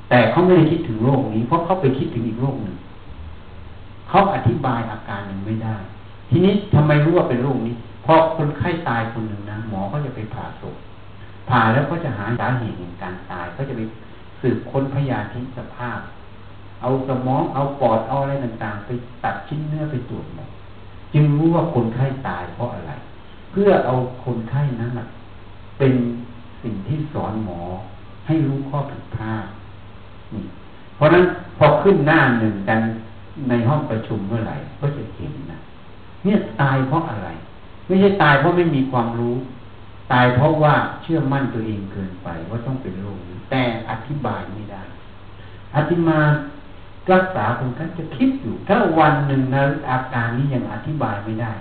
[0.08, 2.76] แต่เขาไม่ได้คิดถึงโลกนี้ เพราะเขาไปคิดถึงอีกโลกหนึ่ง
[4.08, 5.76] เขาอธิบายอาการยังไม่ได้
[6.30, 10.76] ทีนี้ทำไมรู้ว่าเป็นโรคนี้ เพอคนไข้ตายคนหนึ่งนะหมอก็จะไปผ่าศพ
[11.48, 13.82] ผ่าแล้วก็จะหาสาเหตุแห่งการตายก็จะไป
[14.40, 15.98] สืบค้นพยาธิสภาพ
[16.82, 18.90] เอาสมองเอาปอดเอาอะไรต่างๆ ไป
[19.24, 20.48] ตัดชิ้นเนื้อไปตรวจหมด
[21.14, 22.92] จึงรู้ว่าคนไข้ตายเพราะอะไร
[23.50, 23.94] เพื่อเอา
[24.24, 25.06] คนไข้นั้นนะ
[25.78, 25.94] เป็น
[26.62, 27.60] สิ่งที่สอนหมอ
[28.26, 29.46] ให้รู้ข้อผิดพลาด
[30.96, 31.24] เพราะนั้น
[31.58, 32.80] พอขึ้นหน้าหนึ่งกัน
[33.48, 35.58] ในห้องประชุมเมื่อไหร่ก็จะเห็นนะ
[36.24, 37.28] เนี่ยตายเพราะอะไร
[37.86, 39.36] ไม่ใช่ตายเพราะไม่มีความรู้
[40.12, 43.18] ตายเพราะว่าเชื่อมั่นตัวเองเกินไปว่าต้องเป็นโรค
[43.50, 44.82] แต่อธิบายไม่ได้
[45.76, 46.18] อธิมา
[47.12, 51.52] รักษาคนไข้จะคิดอยู่ ถ้าวันหนึ่งนะอาการนี้ยังอธิบายไม่ได้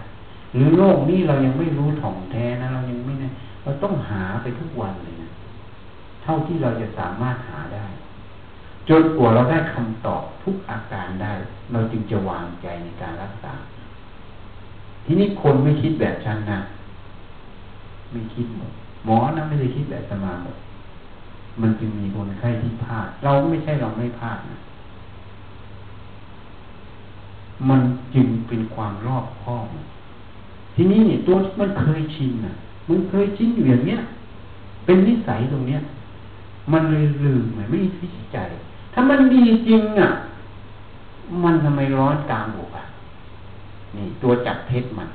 [0.54, 3.32] หรือโรคนี้เรายังไม่รู้ถ่องแท้นะเรายังไม่นะ
[3.64, 5.30] เราต้องหาไปทุกวันเลยนะ
[6.24, 7.86] เท่าที่เราจะสามารถหาได้
[8.90, 11.32] จนกว่าเราได้คำตอบทุกอาการได้
[11.72, 13.54] เราจึงจะวางใจในการรักษา
[15.06, 16.60] ทีนี้คนไม่คิดแบบฉันนะ
[18.12, 18.72] ไม่คิดหมด
[19.06, 20.58] หมอนะไม่ได้คิดแบบสมาหมด
[21.62, 24.58] มันจึงมีคนไข้ที่พลาด เราไม่ใช่เราไม่พลาดนะ
[27.70, 27.82] มัน
[28.14, 29.66] จึงเป็นความรอบคอบ
[30.76, 32.54] ทีนี้เนี่ยตัวมันเคยชินอะ
[32.90, 34.00] มันเคยชินอยู่อย่างเนี้ย
[34.86, 35.80] เป็นนิสัยตรงเนี้ย
[36.72, 38.38] มันเลยลืมไม่ไม่พิจใจ
[38.96, 40.10] ถ้ามันดีจริงอะ
[41.44, 42.84] มันทำไมร้อนกลางอกอะ
[43.96, 45.10] นี่ตัวจับเท็จมัน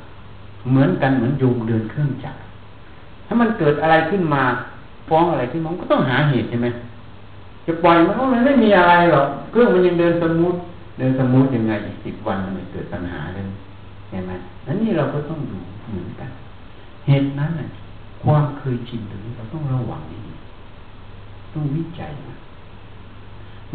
[0.70, 2.38] เหมือนกันเหมือนโยมเดินเครื่องจักร
[3.26, 4.42] ถ้ามันเกิดอะไรขึ้นมา
[5.08, 6.68] ฟ้องอะไรขึ้นมาก็ต้องหาเหตุใช่ไหม
[7.66, 10.54] จะปล่อยมันก็มันไม่มีอะไรหรอกเครื่องมันยังเดิน smooth
[10.98, 13.44] เดิน smooth ยังไงอีกสิบวันมันเกิดปัญหาเลย
[14.10, 14.32] เห็นไหม
[14.66, 15.58] นั้นนี่เราก็ต้องดู
[15.88, 16.30] เหมือนกัน
[17.06, 17.68] เหตุนั้นน่ะ
[18.22, 20.18] ความเคยชินตรงนี้เราต้องระวังดี
[21.52, 22.36] ต้องวิจัยนะ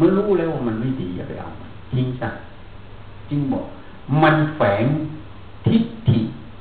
[0.00, 1.48] มันรู้แล้วว่ามันไม่ดีอย่าไปเอา
[1.94, 2.34] จริงสัก
[3.28, 3.64] จริงบอก
[4.22, 4.84] มันแฝง
[5.66, 6.20] ทิฏฐิ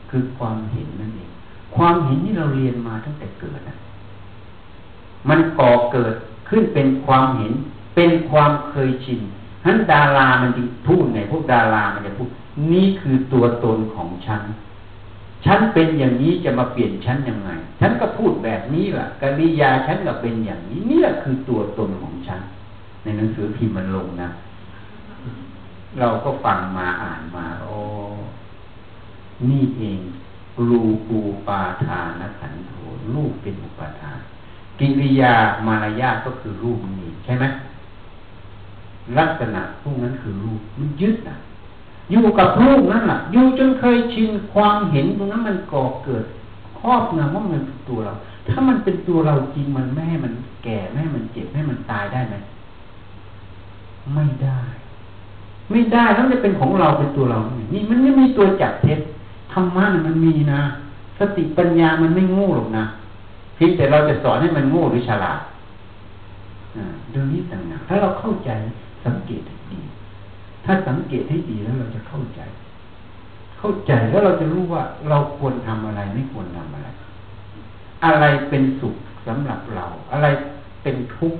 [0.09, 1.29] คือความเห็นนั่นเอง
[1.75, 3.75] ความเห็นที่เราเรียนมาตั้งแต่เกิดนะ
[5.29, 6.13] มันก่อเกิด
[6.49, 7.53] ขึ้นเป็นความเห็น
[7.95, 9.21] เป็นความเคยชิน
[9.63, 12.29] ทั้นดารามันจริงพูดไงพวกดารามันจะพูด
[12.71, 14.41] นี่คือตัวตนของฉัน
[15.45, 22.41] ฉันเป็นอย่างนี้จะมาเปลี่ยนฉันยังไง ฉันก็พูดแบบนี้แหละกริยาฉันก็เป็นอย่างนี้นี่ยคือตัวตนของฉัน
[23.06, 24.30] ในหนังสือพิมพ์มันลงนะ
[25.99, 27.78] เราก็ฟังมาอ่านมา โอ้
[29.49, 29.99] นี่เอง
[30.70, 32.72] รูปูปาทานขันโธ
[33.14, 34.20] รูปเป็นอุปาทาน
[34.80, 35.34] กิริยา
[35.68, 37.45] มารยาก็คือรูปนี้ใช่ไหม
[39.18, 41.36] ลักษณะพวกนั้นคือรูปมันยึดนะ
[42.12, 46.26] อยู่กับรูปนั่นแหละอยู่จนเคยชินความเห็นตรงนั้นมันก่อเกิด
[46.80, 48.14] ครอบงำว่ามันเป็นตัวเรา
[48.47, 50.34] ถ้ามันเป็นตัวเราจริงมันไม่ให้มัน
[50.64, 52.36] แก่ไม่ให้มันเจ็บไม่ให้มันตายได้ไหม
[54.14, 54.60] ไม่ได้
[55.72, 57.39] ไม่ได้แล้วจะเป็นของเราเป็นตัวเรา
[57.74, 58.99] นี่มันไม่มีตัวจับเท็จ
[59.53, 60.62] ธรรมะมันมีนะ
[61.20, 62.86] สติปัญญามันไม่โง่หรอกนะ
[63.56, 65.39] เพียงแต่เราจะสอนให้มันโง่หรือฉลาด
[67.12, 68.49] เรื่องนี้ต่างหากถ้าเราเข้าใจ
[69.06, 69.80] สังเกตให้ดี
[70.66, 72.41] ถ้าสังเกตให้ดีแล้วเราจะเข้าใจ
[73.60, 76.88] เข้าใจแล้วเราจะรู้ว่าเราควรทำอะไรไม่ควรทำอะไร
[78.06, 78.95] อะไรเป็นสุข
[79.28, 80.28] สำหรับเรา อะไร
[80.84, 81.39] เป็นทุกข์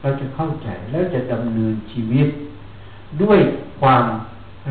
[0.00, 2.28] เราจะเข้าใจแล้วจะดำเนินชีวิต
[3.22, 3.38] ด้วย
[3.80, 4.04] ความ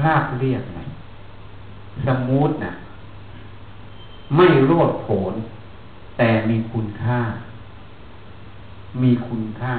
[0.03, 0.85] ราบเรียบนะ
[2.05, 2.73] สมูทนะ
[4.35, 5.33] ไม่โลดโผน
[6.17, 7.19] แต่มีคุณค่า
[9.01, 9.75] มีคุณค่า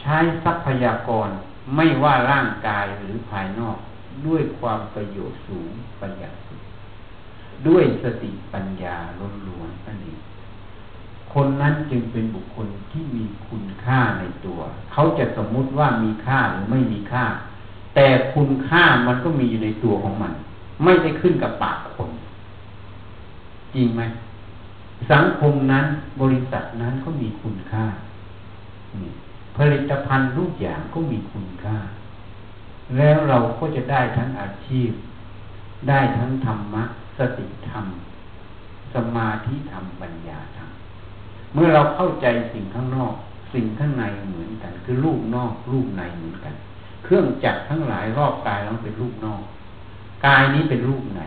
[0.00, 1.28] ใช้ทรัพยากร
[1.76, 3.78] ไม่ว่าร่างกายหรือภายนอก
[4.26, 5.70] ด้วยความประโยชน์สูง
[6.00, 6.60] ประหยัดสุด
[7.68, 10.20] ด้วยสติปัญญาล้นล้วนนั่นเอง
[11.34, 14.60] คนนั้นจึงเป็นบุคคลที่มีคุณค่าในตัว
[14.92, 17.24] เขาจะสมมุติว่ามีค่าหรือไม่มีค่า
[17.94, 20.32] แต่คุณค่ามันก็มีอยู่ในตัวของมัน
[20.84, 22.10] ไม่ได้ขึ้นกับปากคน
[23.74, 24.02] จริงไหม
[25.12, 25.84] สังคมนั้น
[26.20, 27.84] บริษัทนั้นก็มีคุณค่า
[29.56, 31.76] ผลิตภัณฑ์ทุกอย่างก็มีคุณค่า
[32.96, 34.90] แล้วเราก็จะได้ทั้งอาชีพ
[35.88, 36.84] ได้ทั้งธรรมะ
[37.18, 37.84] สติธรรม
[38.94, 40.59] สมาธิธรรมปัญญาธรรม
[41.54, 43.14] เมื่อเราเข้าใจสิ่งข้างนอก
[43.52, 46.54] สิ่งข้างในเหมือนกัน คือรูปนอกรูปในเหมือนกัน
[47.04, 49.42] เครื่องจักรทั้งหลายรอบกายเราเป็นรูปนอก
[50.26, 51.20] กายนี้เป็นรูปใน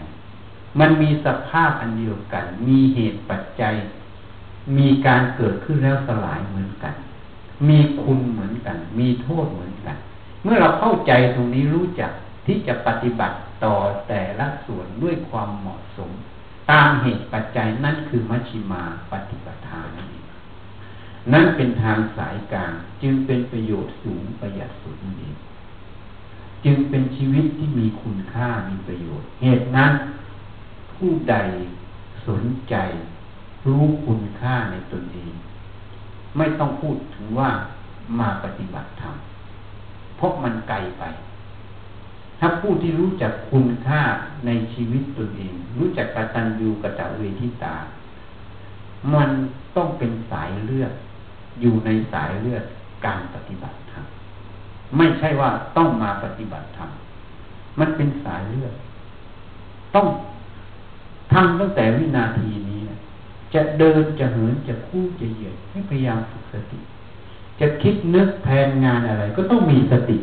[0.79, 3.75] มันมีสภาพอันเดียวกัน มีเหตุปัจจัย
[4.77, 6.93] มีการเกิดขึ้นแล้วสลายเหมือนกัน
[7.69, 9.97] มีคุณเหมือนกัน มีโทษเหมือนกัน
[10.43, 12.11] เมื่อเราเข้าใจตรงนี้รู้จัก
[12.45, 13.75] ที่จะปฏิบัติต่อ
[14.07, 16.11] แต่ละส่วนด้วยความเหมาะสม
[16.71, 20.25] ตามเหตุปัจจัยนั่นคือมัชชิมาปฏิปทานั่นเอง
[21.33, 25.35] นั่นเป็นทางสายกลางจึงเป็นประโยชน์สูงประหยัดสุดนั่นเอง
[26.65, 29.91] จึงเป็นชีวิตที่มีคุณค่ามีประโยชน์ เหตุนั้น
[30.93, 31.35] ผู้ใด
[32.27, 32.75] สนใจ
[33.65, 35.33] รู้คุณค่าในตนเอง
[36.37, 37.49] ไม่ต้องพูดถึงว่า
[38.19, 39.15] มาปฏิบัติธรรม
[40.17, 41.03] เพราะมันไกลไป
[42.45, 44.01] ถ้าผู้ที่รู้จักคุณค่า
[44.45, 47.75] ในชีวิตตนเอง รู้จักกตัญญูกตเวทิตา
[49.13, 49.29] มัน
[49.75, 50.93] ต้องเป็นสายเลือด
[51.61, 52.63] อยู่ในสายเลือด
[53.05, 54.03] การปฏิบัติธรรม
[54.97, 56.89] ไม่ใช่ว่าต้องมาปฏิบัติธรรม
[57.79, 58.73] มันเป็นสายเลือด
[59.95, 60.07] ต้อง
[61.33, 62.79] ทำตั้งแต่วินาทีนี้
[63.53, 66.79] จะเดินจะเหินจะคู่จะเหยียดให้พยายามฝึกสติ
[67.59, 70.17] จะคิดนึกแผนงานอะไร ก็ต้องมีสติ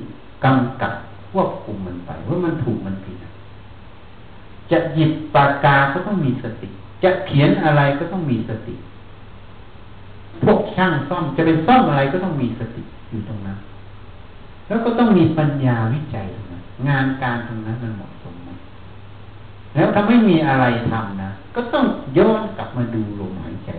[0.46, 0.94] กำกับ
[1.30, 3.16] ควบคุมมันไปว่ามันถูกมันผิด
[4.70, 6.68] จะหยิบปากกาก็ต้องมีสติ
[7.04, 8.74] จะเขียนอะไรก็ต้องมีสติ
[10.42, 13.58] พวกช่างซ่อมจะเป็นซ่อมอะไรก็ต้องมีสติอยู่ตรงนั้น
[14.68, 18.50] แล้วก็ต้องมีปัญญาวิจัยตรงนั้นงานการตรงนั้นมันเหมาะสมไหม
[19.74, 21.84] แล้วถ้าไม่มีอะไรทำนะก็ต้อง
[22.18, 23.70] ย้อนกลับมาดูลมหายใจ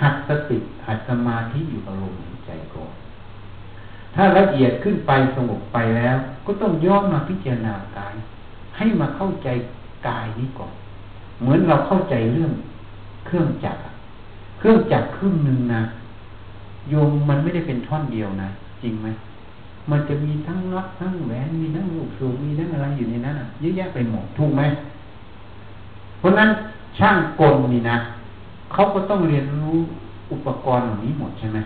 [0.00, 2.50] หัดสติหัดสมาธิอยู่กับลมหายใจ
[4.14, 8.14] ถ้าละเอียดขึ้นไปสงบไปแล้ว ก็ต้องย้อนมาพิจารณากาย
[8.76, 9.48] ให้มาเข้าใจ
[10.08, 10.72] กายนี้ก่อน
[11.40, 12.52] เหมือนเราเข้าใจเรื่อง
[13.26, 13.80] เครื่องจักร
[14.58, 15.82] เครื่องจักรครึ่งหนึ่งนะ
[16.90, 18.48] โยมมันไม่ได้เป็นท่อนเดียวนะ
[18.82, 19.08] จริงไหม
[19.90, 24.62] มันจะมีทั้งน็อตทั้งแหวนมีทั้งลูกสูบมีทั้งอะไรอยู่ในนั้นเยอะแยะไปหมดถูกไหม
[26.18, 26.48] เพราะนั้น
[26.98, 27.96] ช่างกลนี่นะ
[28.72, 29.78] เขาก็ต้องเรียนรู้
[30.32, 31.58] อุปกรณ์เหล่านี้หมดใช่ไหม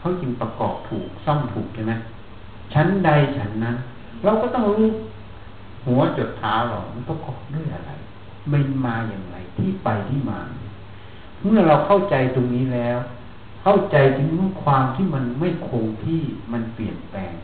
[0.00, 1.92] เขาจึงประกอบถูกซ่อมถูกใช่ไหม
[2.72, 3.76] ชั้นใดชั้นนั้น
[4.24, 4.88] เราก็ต้องรู้
[5.86, 7.90] หัวจดเท้าเรามันประกอบด้วยอะไร
[8.52, 10.38] มันมาอย่างไรที่ไปที่มา
[11.44, 12.98] เมื่อเราเข้าใจตรงนี้แล้ว
[13.62, 14.28] เข้าใจถึง
[14.62, 16.20] ความที่มันไม่คงที่
[16.52, 17.34] มันเปลี่ยนแปลง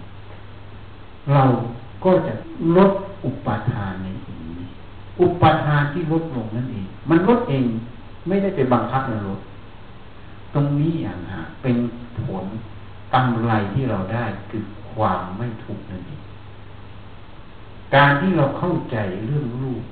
[1.32, 1.44] เรา
[2.04, 2.34] ก็จะ
[2.76, 2.90] ลด
[3.24, 4.68] อุปาทานในสิ่งนี้
[5.20, 7.64] อุปาทานที่ลดลงนั่นเอง มันลดเอง
[8.28, 9.40] ไม่ได้ไปบังคับในลด
[10.55, 11.76] ตรงนี้อย่างหาเป็น
[12.22, 12.47] ผล
[13.14, 16.22] กำไรที่เราได้คือความไม่ทุกนั่นเอง
[17.94, 19.84] การที่เราเข้าใจเรื่องรูป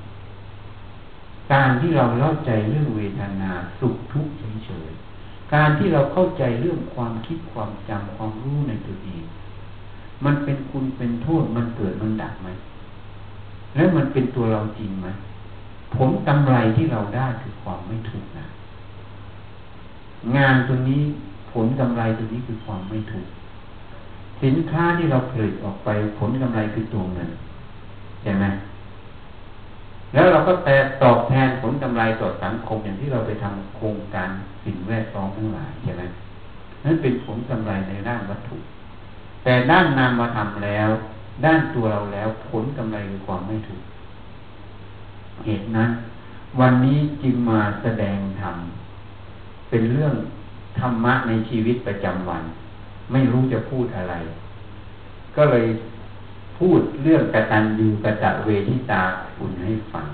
[1.52, 4.32] การที่เราเข้าใจเรื่องเวทนาสุขทุกข์
[4.64, 9.24] เฉยๆการที่เราเข้าใจเรื่องความคิดความจำความรู้ในตัวเอง
[10.24, 12.48] มันเป็นคุณเป็นโทษมันเกิดมันดับไหม
[13.74, 15.09] แล้วมันเป็นตัวเราจริงไหม
[15.94, 18.46] ผลกำไรที่เราได้คือความไม่ถูกนะ
[20.37, 21.03] งานตัวนี้
[21.53, 23.27] ผลกำไรตัวนี้คือความไม่ถูก
[24.43, 27.31] สินค้าที่เราผลิตออกไปผลกำไรคือตัวเงิน
[28.22, 28.45] ใช่ไหม
[30.12, 34.31] แล้วเราก็แต่ตอบแทนผลกำไรต่อสังคมอย่างที่เราไปทำโครงการ
[34.64, 36.03] สิ่งแวดล้อมทั้งหลายใช่ไหม
[36.85, 38.57] นั่นเป็นผลกำไรในด้านวัตถุ
[39.45, 40.89] แต่ด้านนามมาทำแล้ว
[41.45, 43.83] ด้านตัวเราแล้วผลกำไรคือความไม่ถูก
[45.45, 45.91] เหตุนั้น
[46.61, 48.57] วันนี้จึงมาแสดงธรรม
[49.68, 50.14] เป็นเรื่อง
[50.78, 52.42] ธรรมะในชีวิตประจำวัน
[53.12, 54.14] ไม่รู้จะพูดอะไร
[55.36, 55.66] ก็เลย
[56.58, 59.02] พูดเรื่องกตัญญูกะตะเวทิตา
[59.36, 60.06] คุณให้ฟัง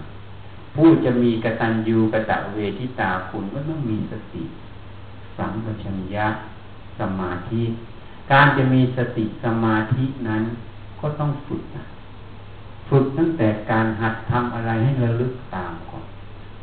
[0.77, 4.43] พูดจะมีกตัญญูกะตะเวทิตาคุณก็ต้องมีสติ
[5.37, 6.27] สัมปชัญญะ
[6.99, 7.63] สมาธิ
[8.33, 10.43] การจะมีสติสมาธินั้น
[11.01, 11.85] ก็ต้องฝึกนะ
[12.89, 16.05] ฝึกตั้งแต่การหัดทำอะไรให้ระลึกตามก่อน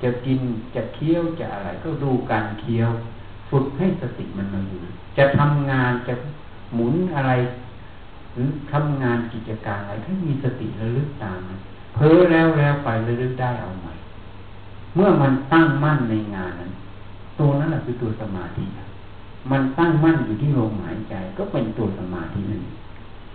[0.03, 0.39] จะกิน
[0.75, 2.89] จะเคี้ยวจะอะไร ก็ดูการเคี้ยว
[3.49, 4.79] ฝึกให้สติมันมาอยู่
[5.17, 6.13] จะทำงานจะ
[6.73, 7.31] หมุนอะไร
[8.33, 11.39] หรือทำงานกิจการอะไรถ้มีสติระลึกตาม
[11.95, 13.93] เพ้อแล้วแล้วไประลึกได้เอาใหม่
[14.95, 16.71] เมื่อมันตั้งมั่นในงานนั้น
[17.39, 18.63] ตัวนั้นแหละคือตัวสมาธิ
[19.51, 22.61] มันตั้งมั่นอยู่ที่ลมหายใจก็เป็นตัวสมาธินั่น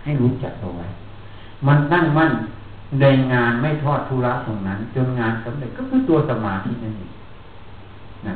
[0.03, 0.87] ให้รู้จักเอาไว้
[1.67, 2.31] มันตั้งมั่น
[3.01, 7.11] ในงานไม่ทอดทุระตรงนั้น จนงานสำเร็จก็คือตัวสมาธินั่นเอง
[8.27, 8.35] นะ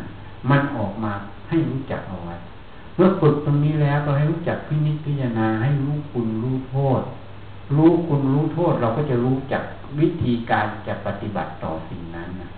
[0.50, 1.12] มันออกมา
[1.50, 2.36] ให้รู้จักเอาไว้
[2.96, 7.02] เมื่อฝึกตรงนี้แล้วก็ให้รู้จักพินิจพิจารณาให้รู้คุณรู้โทษ
[7.76, 9.64] รู้คุณรู้โทษเราก็จะรู้จัก
[10.00, 12.50] วิธีการจะปฏิบัติต่อสิ่งนั้นนะ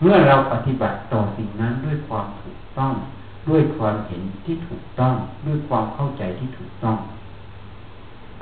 [0.00, 2.94] เมื่อเราปฏิบัติต่อสิ่งนั้นด้วยความถูกต้อง
[3.48, 5.14] ด้วยความเห็นที่ถูกต้อง
[5.46, 6.96] ด้วยความเข้าใจที่ถูกต้อง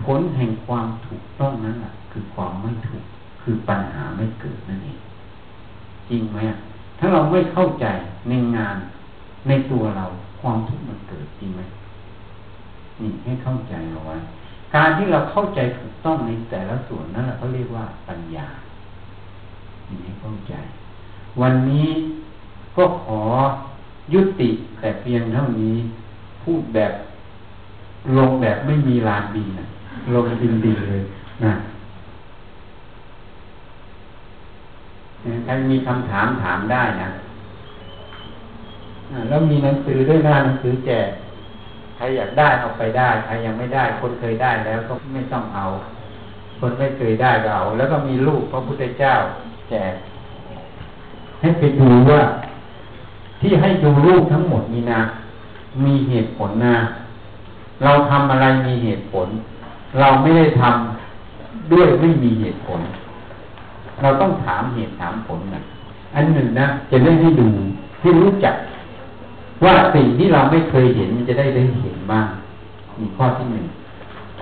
[0.05, 3.05] ผลแห่งความถูกต้องนั้นแหละ คือความไม่ถูก
[3.43, 4.99] คือปัญหาไม่เกิดนั่นเอง
[6.09, 6.39] จริงไหม
[6.99, 7.87] ถ้าเราไม่เข้าใจ
[8.29, 8.77] ในงาน
[9.49, 10.05] ในตัวเรา
[10.41, 11.63] ความทุกข์มันเกิดจริงไหม
[13.01, 14.17] นี่ให้เข้าใจเอาไว้
[14.75, 18.47] การที่เราเข้าใจถูกต้องในแต่ละส่วนนั่นแหละเขาเรียกว่าปัญญา
[19.89, 20.55] นี่ให้เข้าใจ
[21.41, 21.89] วันนี้
[22.77, 23.21] ก็ขอ
[24.15, 24.51] ยุติ
[24.81, 25.77] แต่เพียงเท่านี้
[26.43, 26.93] พูดแบบ
[28.17, 29.67] ลงแบบไม่มีลานบินะ
[30.15, 31.03] ลงบินดีเลย
[31.45, 31.53] นะ
[35.45, 37.09] ใครมีคำถามถามได้นะ
[39.29, 41.09] แล้วมีหนังสือด้วยหน้าหนังสือแจก
[41.97, 45.65] ใครอยากได้เอาไปได้ใครยังไม่ได้ คนเคยได้แล้วก็ไม่ต้องเอา
[46.59, 49.15] คนไม่เคยได้ก็เอา แล้วก็มีรูปพระพุทธเจ้า
[49.71, 49.95] แจก
[51.41, 52.23] ให้ไปดูว่า
[53.41, 55.01] ที่ให้ดูรูปทั้งหมดนี้นะ
[55.85, 56.77] มีเหตุผลนะ
[57.85, 59.29] เราทำอะไรมีเหตุผล
[60.01, 62.81] เราไม่ได้ทำด้วยไม่มีเหตุผล
[64.03, 65.63] เราต้องถามเหตุถามผลนะ
[66.15, 67.49] อันหนึ่งนะจะเล่นให้ดู
[68.01, 68.55] ให้รู้จัก
[69.65, 72.27] ว่าสิ่งที่เราไม่เคยเห็นมันจะได้ได้เห็นบ้าง
[73.01, 73.67] มีข้อที่หนึ่ง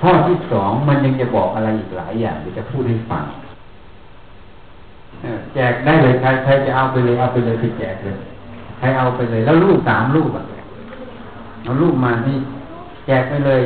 [0.01, 3.25] ข้อที่สองมันยังจะบอกอะไรอีกหลายอย่างเดี๋ยวจะพูดให้ฟัง
[5.55, 8.19] แจกได้เลยใครใครจะเอาไปเลยเอาไปเลยไปแจกเลย
[8.79, 10.45] ใครเอาไปเลย แล้วลูกสามลูกอะ
[11.65, 12.37] เอาลูกมาที่
[13.07, 13.61] แจกไปเลย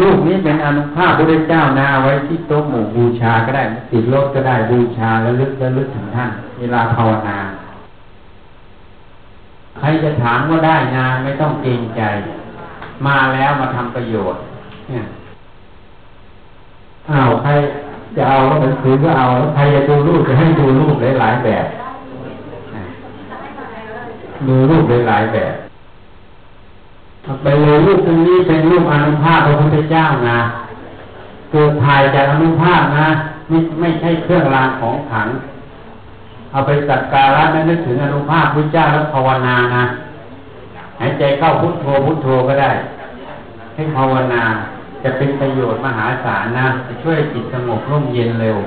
[0.00, 3.62] ลูกนี้เป็นอนุภาพพระเจ้านาไว้ที่โต๊ะหมู่บูชาก็ได้
[3.92, 7.38] ติดรถก็ได้บูชาแล้วลึกแล้วลึกถึงท่าน เวลาภาวนา
[9.78, 12.02] ใครจะถามว่าได้งานไม่ต้องเกรงใจ
[13.06, 14.40] มาแล้วมาทำประโยชน์
[14.88, 15.04] เนี่ย
[17.10, 17.50] อ้าวใคร
[18.16, 21.66] จะเอาหนังสือก็เอาใครจะดูรูปจะให้ดูรูปหลายๆแบบ
[24.48, 25.54] ดูรูปหลายๆแบบ
[27.42, 30.40] ไปเลยรูปตรงนี้เป็นรูปอนุภาพพระพุทธเจ้านะ
[31.50, 33.08] เกิดถ่ายจากอนุภาพนะ
[33.48, 35.28] ไม่ไม่ใช่เครื่องรางของขลัง
[36.50, 39.84] เอาไปสักการะนั้นนึกถึงอนุภาพพระเจ้าแล้วภาวนานะ
[41.00, 42.70] หายใจเข้าพุทโธพุทโธก็ได้
[43.74, 44.42] ให้ภาวนา
[45.02, 48.58] จะเป็นประโยชน์มหาศาลนะจะช่วยจิตสงบร่มเย็นเร็ว